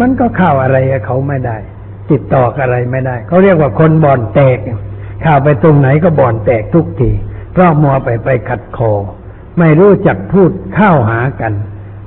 [0.00, 0.76] มันก็เข้าอะไร
[1.06, 1.56] เขาไม่ได้
[2.10, 4.58] ติดต่ออะไรไม่ได้ เขาเรียกว่าคนบ่อนแตก
[5.22, 7.10] เข้าไปตรงไหนก็บ่อนแตกทุกที
[7.52, 8.92] เพราะมัวไปไปขัดคอ
[9.58, 11.52] ไม่รู้จักพูดเข้าหากัน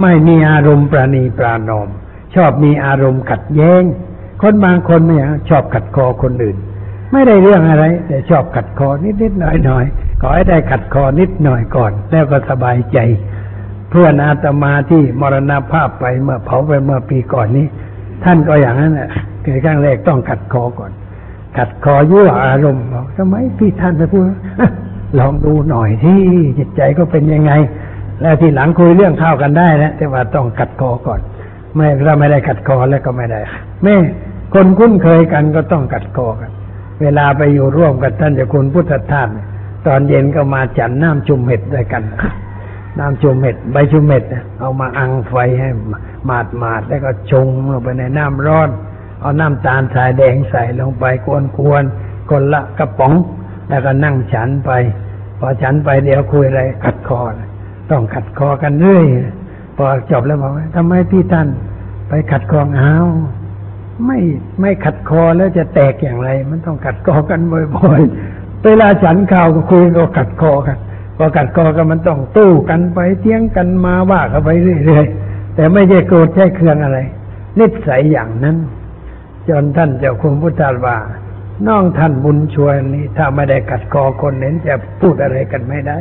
[0.01, 1.87] ไม่มีอารมณ์ประนีปรานอม
[2.35, 3.83] ชอบมีอารมณ์ขัดแย้ง
[4.41, 6.57] คนบางคนไม่ย่ชอบขัดคอคนอื่น
[7.11, 9.85] ไม่ได้เรื่องอะไร แต่ชอบขัดคอนิดนิดหน่อยหน่อย
[10.21, 12.97] ขอให้ได้ขัดคอนิดหน่อยก่อน แล้วก็สบายใจ
[13.89, 17.67] เพื่อนอาตมาที่มรณภาพไปเมื่อเผาไปเมื่อปีก่อนนี้
[18.23, 19.09] ท่านก็อย่างนั้นแหละ
[19.45, 20.91] คือครั้งแรกต้องขัดคอก่อน
[21.57, 24.23] ขัดคอยั่วอารมณ์บอกทำไมพี่ท่านไปพูด
[25.19, 26.19] ลองดูหน่อยที่
[26.59, 27.51] จิตใจก็เป็นยังไง
[28.21, 31.19] แล้วทีหลังคุยเรื่องข้าวกันได้นะแต่ว่าต้องขัดคอก่อน
[31.75, 33.39] ไม่ถ้าไม่ได้ขัดคอแล้วก็ไม่ได้
[33.83, 33.95] แม่
[34.53, 36.51] คนคุ้นเคยกันก็ต้องขัดคอกัน
[37.01, 39.27] เวลาไปอยู่ร่วมกับท่านเจ้าคุณพุทธทาส
[39.87, 42.03] ตอนเย็นก็มาฉันน้ำจุ่มเห็ดด้วยกัน
[42.99, 45.69] น้ำจุ่มเห็ดใบจุ่มเห็ดเนี่ยเอามาอังไฟให้
[46.25, 48.69] หมาดหมาดแล้วก็ชงลงไปในน้ำร้อน
[49.21, 53.13] เอาน้ำตาลทรายแดงใส่ลงไปกวนๆคนละกระป๋อง
[53.69, 54.71] แล้วก็นั่งฉันไป
[55.39, 57.21] พอฉันไปเดี๋ยวคุยอะไรขัดคอ
[57.91, 59.05] ต้องขัดคอกันเรื่อย
[59.77, 61.47] พอจบแล้วบอกว่าทำไมพี่ท่าน
[62.09, 63.07] ไปขัดคออ้าว
[64.05, 64.19] ไม่
[64.61, 67.39] ไม่ขัดคอแล้วจะแตกอย่างไร มันต้องขัดคอกัน
[67.75, 70.77] บ่อยๆเวลาฉันข่าวก็คุยก็ขัดคอกัน
[71.21, 74.49] พอขัดคอกันมันต้องตู้กันไปเที่ยงกันมาว่ากันไป
[74.85, 76.99] เรื่อยๆแต่ไม่ใช่โกรธใช่เครื่องอะไร
[77.59, 78.57] นิสัยอย่างนั้น
[79.49, 80.97] จนท่านเจ้าคุณพุทธาว่า
[81.67, 85.95] น้องท่านบุญชวนนี้ ถ้าไม่ได้กัดคอคนเน้นจะพูดอะไรกันไม่ได้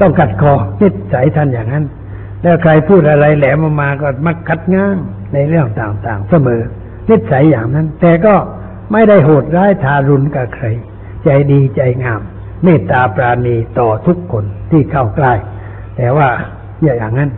[0.00, 1.84] ต้องกัดคอนิสัยท่านอย่างนั้น
[2.42, 4.96] แล้วใครพูดอะไรแหลมมาก็มักคัดง้าง
[5.34, 6.62] ในเรื่องต่างๆ เสมอ
[7.10, 8.34] นิสัยอย่างนั้น แต่ก็
[8.92, 10.66] ไม่ได้โหดร้ายทารุณกับใคร
[11.24, 12.22] ใจดีใจงาม
[12.66, 15.32] เมตตาปราณีต่อทุกคนที่เข้าใกล้
[15.96, 16.28] แต่ว่า
[16.82, 17.30] อย่าอย่างนั้น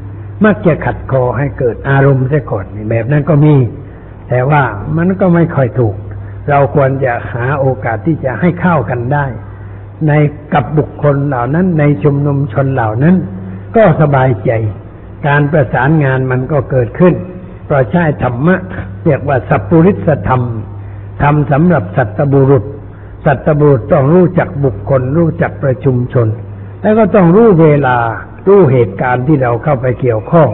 [0.44, 3.54] มักจะขัดคอให้เกิดอารมณ์ซะก่อนแบบนั้นก็มี
[4.28, 4.62] แต่ว่า
[4.96, 5.94] มันก็ไม่ค่อยถูก
[6.50, 9.26] เราควรจะหาโอกาสที่จะให้เข้ากันได้
[10.06, 10.12] ใน
[10.54, 13.16] กับบุคคลเหล่านั้น ในชุมนุมชนเหล่านั้น
[13.76, 14.50] ก็สบายใจ
[15.26, 17.14] การประสานงานมันก็เกิดขึ้น
[17.64, 18.56] เพราะใช้ธรรมะ
[19.04, 20.42] เรียกว่าสัพพุริสธรรม
[21.22, 22.64] ทำสำหรับสัตบุรุษ
[23.28, 26.28] สัตบุตรต้องรู้จักบุคคล รู้จักประชุมชน
[26.80, 27.96] แล้วก็ต้องรู้เวลา
[28.46, 30.48] รู้เหตุการณ์ที่เราเข้าไปเกี่ยวข้อง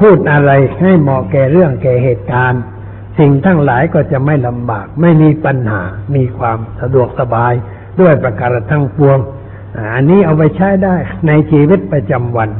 [0.00, 0.50] พูดอะไร
[0.80, 2.62] ให้เหมาะแก่เรื่องแก่เหตุการณ์
[3.18, 5.82] สิ่งทั้งหลายก็จะไม่ลำบาก ไม่มีปัญหา
[6.14, 7.52] มีความสะดวกสบาย
[8.00, 9.18] ด้วยประการทั้งปวง
[9.94, 10.96] อันนี้เอาไปใช้ได้
[11.26, 12.50] ในชีวิตประจำวัน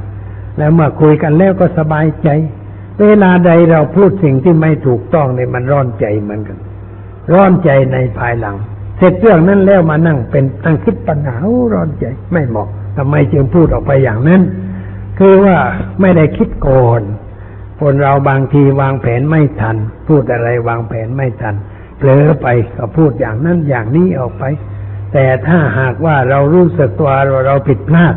[0.59, 2.29] แล้วเมื่อคุยกันแล้วก็สบายใจ
[3.03, 6.59] เวลาใดเราพูดสิ่งที่ไม่ถูกต้องเนี่ยมันร้อนใจเหมือนกัน
[7.33, 8.57] ร้อนใจในภายหลัง
[8.99, 11.37] เสร็จเรื่องนั้นแล้วมานั่งเป็นตั้งคิดปัญหา
[11.73, 14.43] ร้อนใจไม่เหมาะทำไมจึงพูดออกไปอย่างนั้น
[15.19, 15.59] คือว่า
[16.01, 17.03] ไม่ได้คิดก่อน
[17.81, 19.77] คนเราบางทีวางแผนไม่ทัน
[20.09, 21.55] พูดอะไรวางแผนไม่ทัน
[21.99, 22.47] เผลอไป
[22.77, 24.45] ก็พูดอย่างนั้นอย่างนี้ออกไป
[25.13, 27.11] แต่ถ้าหากว่าเรารู้สึกตัว
[27.47, 28.15] เราผิดพลาด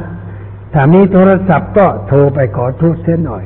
[0.74, 3.44] ถามนี้โทรศัพท์ก็โทรไปขอโทษเสียหน่อย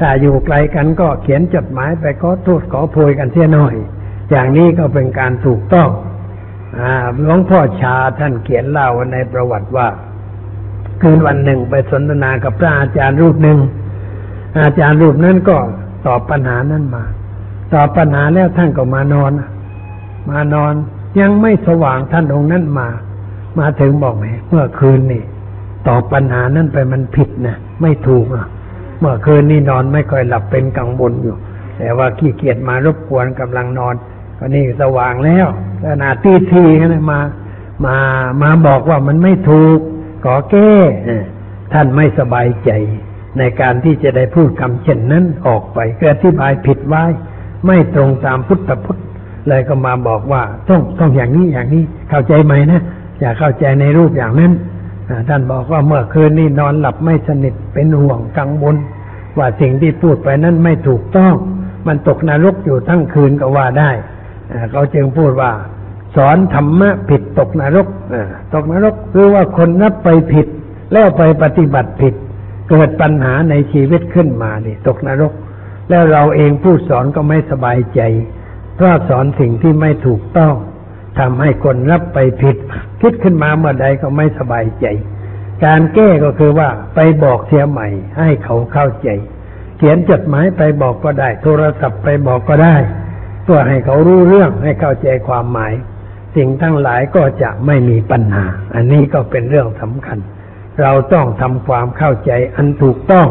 [0.00, 3.74] ถ้าอยู่ไกลกันก็เขียนจดหมายไปขอโทษขอโพยกันเสียหน่อย
[4.30, 5.88] อย่างนี้ก็เป็นการถูกต้อง
[7.22, 9.88] หลวงพ่อชาท่านเขียนเล่าในประวัติว่า
[11.02, 13.58] คืนวันหนึ่งไปสนทนากับพระอาจารย์รูปหนึ่ง
[14.60, 15.56] อาจารย์รูปนั้นก็
[16.06, 17.04] ตอบปัญหานั้นมา
[17.74, 19.32] ตอบปัญหาแล้วท่านก็มานอน
[20.30, 20.72] มานอน
[21.20, 22.88] ยังไม่สว่างท่านองค์นั้นมา
[23.58, 25.22] มาถึงบอกแหมเมื่อคืนนี่
[25.88, 28.46] ตอบปัญหานั้นไปมันผิดนะไม่ถูกนะ
[29.00, 31.36] เมื่อคืนนี่นอนไม่ค่อยหลับเป็นกังวลอยู่
[31.78, 33.94] แต่ว่าขี้เกียจมารบกวนกำลังนอน
[34.38, 35.46] ก็นี่สว่างแล้ว
[35.84, 37.20] ขนาดตีทีนะมา
[37.86, 37.96] มา
[38.42, 39.78] มาบอกว่ามันไม่ถูก
[40.24, 40.72] ขอแก้
[41.06, 41.24] เออ
[41.72, 42.70] ท่านไม่สบายใจ
[43.38, 47.04] ในการที่จะได้พูดคำเช่นนั้นออกไปก็อธิบายผิดไว้
[47.66, 49.04] ไม่ตรงตามพุทธพจน์
[49.48, 52.82] เลยก็มาบอกว่าต้องต้องอย่างนี้อย่างนี้เข้าใจไหมนะ
[53.20, 54.52] อย่าเข้าใจในรูปอย่างนั้น
[55.08, 58.76] อ่าท่านบอกว่าเมื่อคืนนี้นอนหลับไม่สนิทเป็นห่วงกังวล
[59.38, 61.34] ว่าสิ่งที่พูดไปนั้นไม่ถูกต้อง
[61.86, 64.15] มันตกนรกอยู่ทั้งคืนก็ว่าได้อ่า
[64.70, 65.52] เขาจึงพูดว่า
[66.16, 68.24] สอนธรรมะผิดตกนรกอ่า
[68.54, 70.46] ตกนรกคือว่าคนนับไปผิด
[70.92, 72.14] แล้วไปปฏิบัติผิด
[72.68, 75.32] เกิดปัญหาในชีวิตขึ้นมานี่ตกนรก
[75.88, 78.00] แล้วเราเองผู้สอนก็ไม่สบายใจ
[78.74, 80.54] เพราะสอนสิ่งที่ไม่ถูกต้อง
[81.18, 82.56] ทำให้คนรับไปผิด
[83.00, 84.86] คิดขึ้นมาเมื่อใดก็ไม่สบายใจ
[85.64, 87.88] การแก้ก็คือว่าไปบอกเสียใหม่
[88.18, 89.08] ให้เขาเข้าใจ
[89.76, 92.76] เขียนจดหมายไปบอกก็ได้ โทรศัพท์ไปบอกก็ได้
[93.46, 95.72] เพื่อให้เขารู้เรื่องให้เข้าใจความหมาย
[96.36, 98.44] สิ่งทั้งหลายก็จะไม่มีปัญหา
[98.74, 100.18] อันนี้ก็เป็นเรื่องสำคัญ
[100.82, 103.28] เราต้องทำความเข้าใจอันถูกต้อง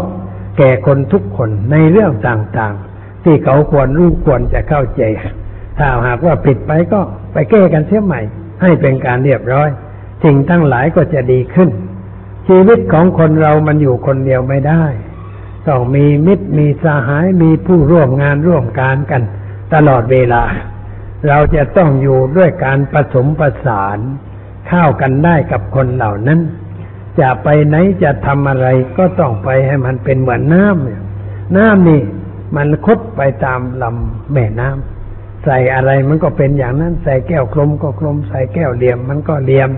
[0.57, 5.01] แก่คนทุกคนในเรื่องต่างๆ ที่เขาควรรู้ควรจะเข้าใจ
[5.77, 7.01] ถ้าหากว่าผิดไปก็
[7.33, 8.21] ไปแก้กันเสียใหม่
[8.61, 9.69] ให้เป็นการเรียบร้อย
[10.23, 11.69] สิ่งทั้งหลายก็จะดีขึ้น
[12.47, 14.83] ชีวิตของคนเรามันอยู่คนเดียวไม่ได้
[15.67, 19.21] ต้องมีมิตรมีสหายมีผู้ร่วมงานร่วมการกัน
[19.73, 20.43] ตลอดเวลา
[21.27, 23.99] เราจะต้องอยู่ด้วยการผสมประสาน
[24.67, 26.39] เข้ากันได้กับคนเหล่านั้น
[27.19, 31.01] จะไปไหนจะทำอะไรก็ต้องไปให้มันเป็นเหมือนน้ำเนี่ย
[31.57, 32.01] น้ำนี่
[32.55, 39.69] มันคดไปตามลำแม่น้ำใส่อะไรมันก็เป็นอย่างนั้น ใส่แก้วกลมก็กลม ใส่แก้วเหลี่ยมมันก็เหลี่ยม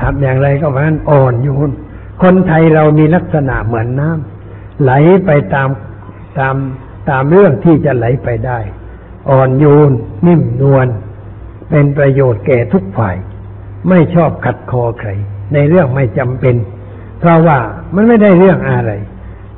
[0.00, 1.70] ทำอย่างไรก็มันอ่อนโยน
[2.22, 4.92] คนไทยเรามีลักษณะเหมือนน้ำไหล
[5.26, 5.68] ไปตาม
[6.38, 6.56] ตาม
[7.10, 8.58] ตามเรื่องที่จะไหลไปได้
[9.30, 9.90] อ่อนโยน
[10.26, 10.86] นิ่มนวล
[11.70, 13.16] เป็นประโยชน์แก่ทุกฝ่าย
[13.88, 15.10] ไม่ชอบขัดคอใคร
[15.52, 16.56] ในเรื่องไม่จำเป็น
[17.20, 17.58] เพราะว่า
[17.94, 18.92] มันไม่ได้เรื่องอะไร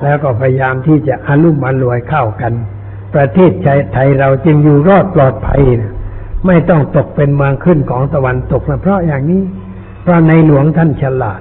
[0.03, 2.53] แล้วก็พยายามที่จะอารุ่มอรวยเข้ากัน
[3.15, 3.53] ประเทศ
[3.93, 5.93] ไทยเราจึงอยู่รอดปลอดภัยนะ
[6.47, 9.43] ไม่ต้องตกเป็นเมืองขึ้นของตะวันตกนะเพราะอย่างนี้
[10.03, 11.41] เพราะในหลวงท่านฉลาด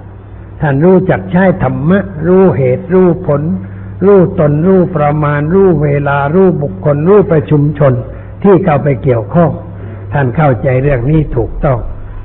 [0.61, 3.41] ท่านรู้จักใช้ธรรมะ รู้เหตุ รู้ผล
[4.05, 7.93] รู้ตน รู้ประมาณ รู้เวลา รู้บุคคล รู้ประชุมชน
[8.45, 9.51] ที่เข้าไปเกี่ยวข้อง
[10.13, 11.79] ท่านเข้าใจเรื่องนี้ถูกต้อง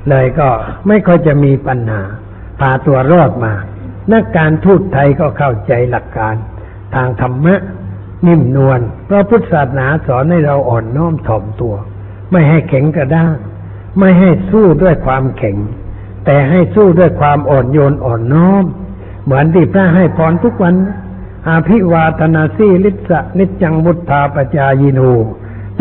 [0.09, 0.49] เลยก็
[0.87, 2.01] ไม่ค่อยจะมีปัญหา
[2.59, 3.53] พาตัวรอดมา
[4.11, 6.35] นักการทูตไทยก็เข้าใจหลักการ
[6.95, 7.55] ทางธรรมะ
[8.27, 11.75] นิ่มนวลเพราะพุทธศาสนาสอนให้เราอ่อนน้อมถ่อมตัว
[12.31, 13.35] ไม่ให้แข็งกระด้าง
[13.99, 15.57] ไม่ให้สู้ด้วยความแข็ง
[16.25, 18.63] แต่ให้สู้ด้วยความอ่อนโยนอ่อนน้อม
[19.23, 20.75] เหมือนที่พระให้พรทุกวัน
[21.47, 24.99] อาภิวาทนาสีลิสะนิจจังบุทธาปจายโน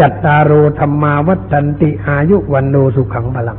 [0.01, 3.59] จัตตารโอธรรมาวัฏันติอายุวันโนสุขังพลัง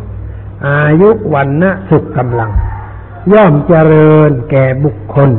[0.68, 2.52] อายุวันนะสุขกำลัง
[3.34, 5.30] ย่อมเจริญแก่บุคคล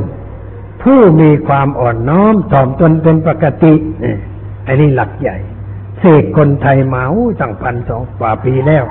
[0.81, 3.73] ผู้มีความอ่อนน้อมถ่อมตนเป็นปกติ
[4.67, 5.37] อันนี้หลักใหญ่
[5.99, 7.03] เสกคนไทยมา
[7.39, 8.83] ตั้งพันสองกว่าปีแล้ว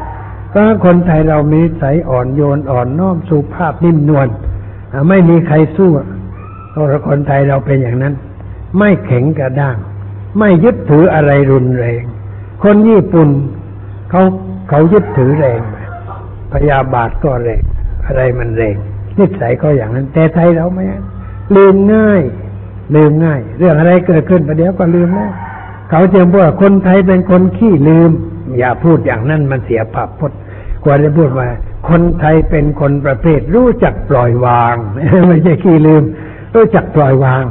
[0.54, 4.28] ก็คนไทยเรามีนิสัยอ่อนโยนอ่อนน้อมสุภาพนิ่มนวล
[5.08, 5.90] ไม่มีใครสู้
[6.70, 8.14] เพราะคนไทยเราเป็นอย่างนั้น
[8.78, 9.76] ไม่แข็งกระด้าง
[10.38, 12.02] ไม่ยึดถืออะไรรุนแรง
[12.62, 13.28] คนญี่ปุ่น
[14.10, 14.22] เขา
[14.68, 15.60] เขายึดถือแรง
[16.52, 17.62] พยาบาทก็แรง
[18.06, 18.76] อะไรมันแรง
[19.18, 20.84] นิสัยก็อย่างนั้น แต่ไทยเราไม่
[21.56, 22.22] ลืมง่าย
[22.94, 25.32] ลืมง่าย เรื่องอะไรเกิดขึ้นประเดี๋ยวก็ลืมแล้ว
[25.90, 28.10] เขาจึงพูดว่าคนไทยเป็นคนขี้ลืม
[28.58, 30.38] อย่าพูดอย่างนั้นมันเสียภาพพจน์
[30.84, 31.48] ควรจะพูดว่า
[31.88, 34.76] คนไทยเป็นคนประเภทรู้จักปล่อยวาง
[35.28, 36.02] ไม่ใช่ขี้ลืม
[36.54, 37.44] รู้จักปล่อยวาง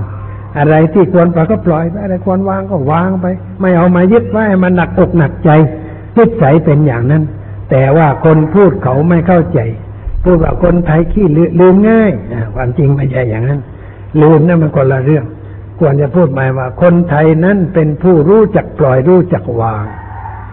[0.58, 3.26] อะไรที่ควรปล่อยก็ปล่อยไปอะไรควรวางก็วางไป
[3.62, 5.50] ไม่เอามายึดไว้มันหนักอกหนักใจ
[6.18, 7.24] นิสัยเป็นอย่างนั้น
[7.72, 9.60] แต่ว่าคนพูดเขาไม่เข้าใจ
[10.24, 11.26] พูดว่าคนไทยขี้
[11.60, 12.12] ลืมง่าย
[12.56, 13.60] ความจริงไม่ใช่อย่างนั้น
[14.22, 15.26] ลืมนั่นมันคนละเรื่อง
[15.80, 19.86] ควรจะพูดหมายว่า คนไทยนั้นเป็นผู้รู้จักปล่อยรู้จักวาง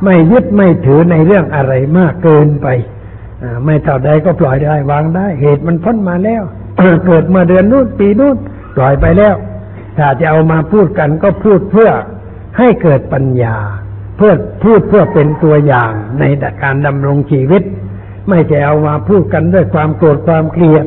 [0.05, 2.67] ไม่ยึดไม่ถือในเรื่องอะไรมากเกินไป
[3.65, 6.43] ไม่เท่าใดก็ปล่อยได้วางได้ เหตุมันพ้นมาแล้ว
[7.07, 8.37] เกิดเมื่อเดือนนู้นปีนู้น
[8.77, 9.35] ปล่อยไปแล้ว
[9.99, 11.91] ถ้าจะเอามาพูดกันก็พูดเพื่อ
[12.59, 13.57] ให้เกิดปัญญา
[14.17, 14.33] เพื่อ
[14.65, 16.25] พูดเพื่อเป็นตัวอย่างใน
[16.63, 17.63] การดำรงชีวิต
[18.29, 20.87] ไม่ใช่เอามาพูดกันด้วยความโกรธความเกลียด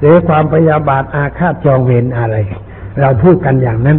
[0.00, 2.36] หรือความพยาบาทอาฆาตจองเวรอะไร
[3.00, 3.98] เราพูดกันอย่างนั้น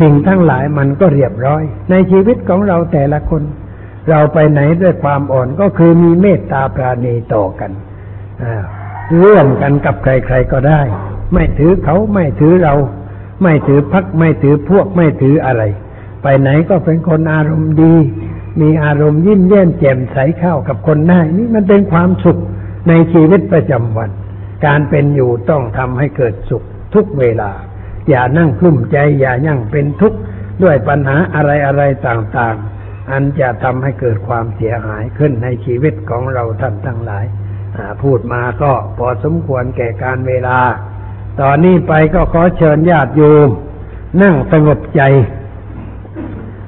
[0.00, 3.42] สิ่งทั้งหลายมันก็เรียบร้อย ในชีวิตของเราแต่ละคน
[4.10, 7.70] เราไปไหนด้วยความอ่อนก็คือมีเมตตาปราณีต่อกัน
[8.42, 8.64] อ่า
[9.22, 10.80] ร่วมกันกับใคร ๆก็ได้
[11.34, 12.74] ไม่ถือเขาไม่ถือเรา
[13.42, 15.62] ไม่ถือพักไม่ถือพวกไม่ถืออะไร
[16.22, 17.94] ไปไหนก็เป็นคนอารมณ์ดี
[18.60, 22.38] มีอารมณ์ยิ้มแย้มแจ่มใสเข้ากับคนได้นี่มันเป็นความสุข
[22.88, 24.10] ในชีวิตประจำวัน
[24.66, 26.62] การเป็นอยู่ต้องทำให้เกิดสุข
[26.94, 27.50] ทุกเวลา
[28.08, 30.18] อย่านั่งคลุ้มใจ อย่ายั่งเป็นทุกข์
[30.62, 37.24] ด้วยปัญหาอะไรอะไรต่างๆ อันจะทำให้เกิดความเสียหายขึ้นในชีวิตของเราท่านทั้งหลาย
[38.02, 40.58] พูดมาก็พอสมควรแก่การเวลา
[41.40, 43.48] ต่อนนี้ไปก็ขอเชิญญาติโยม
[44.22, 45.00] นั่งสงบใจ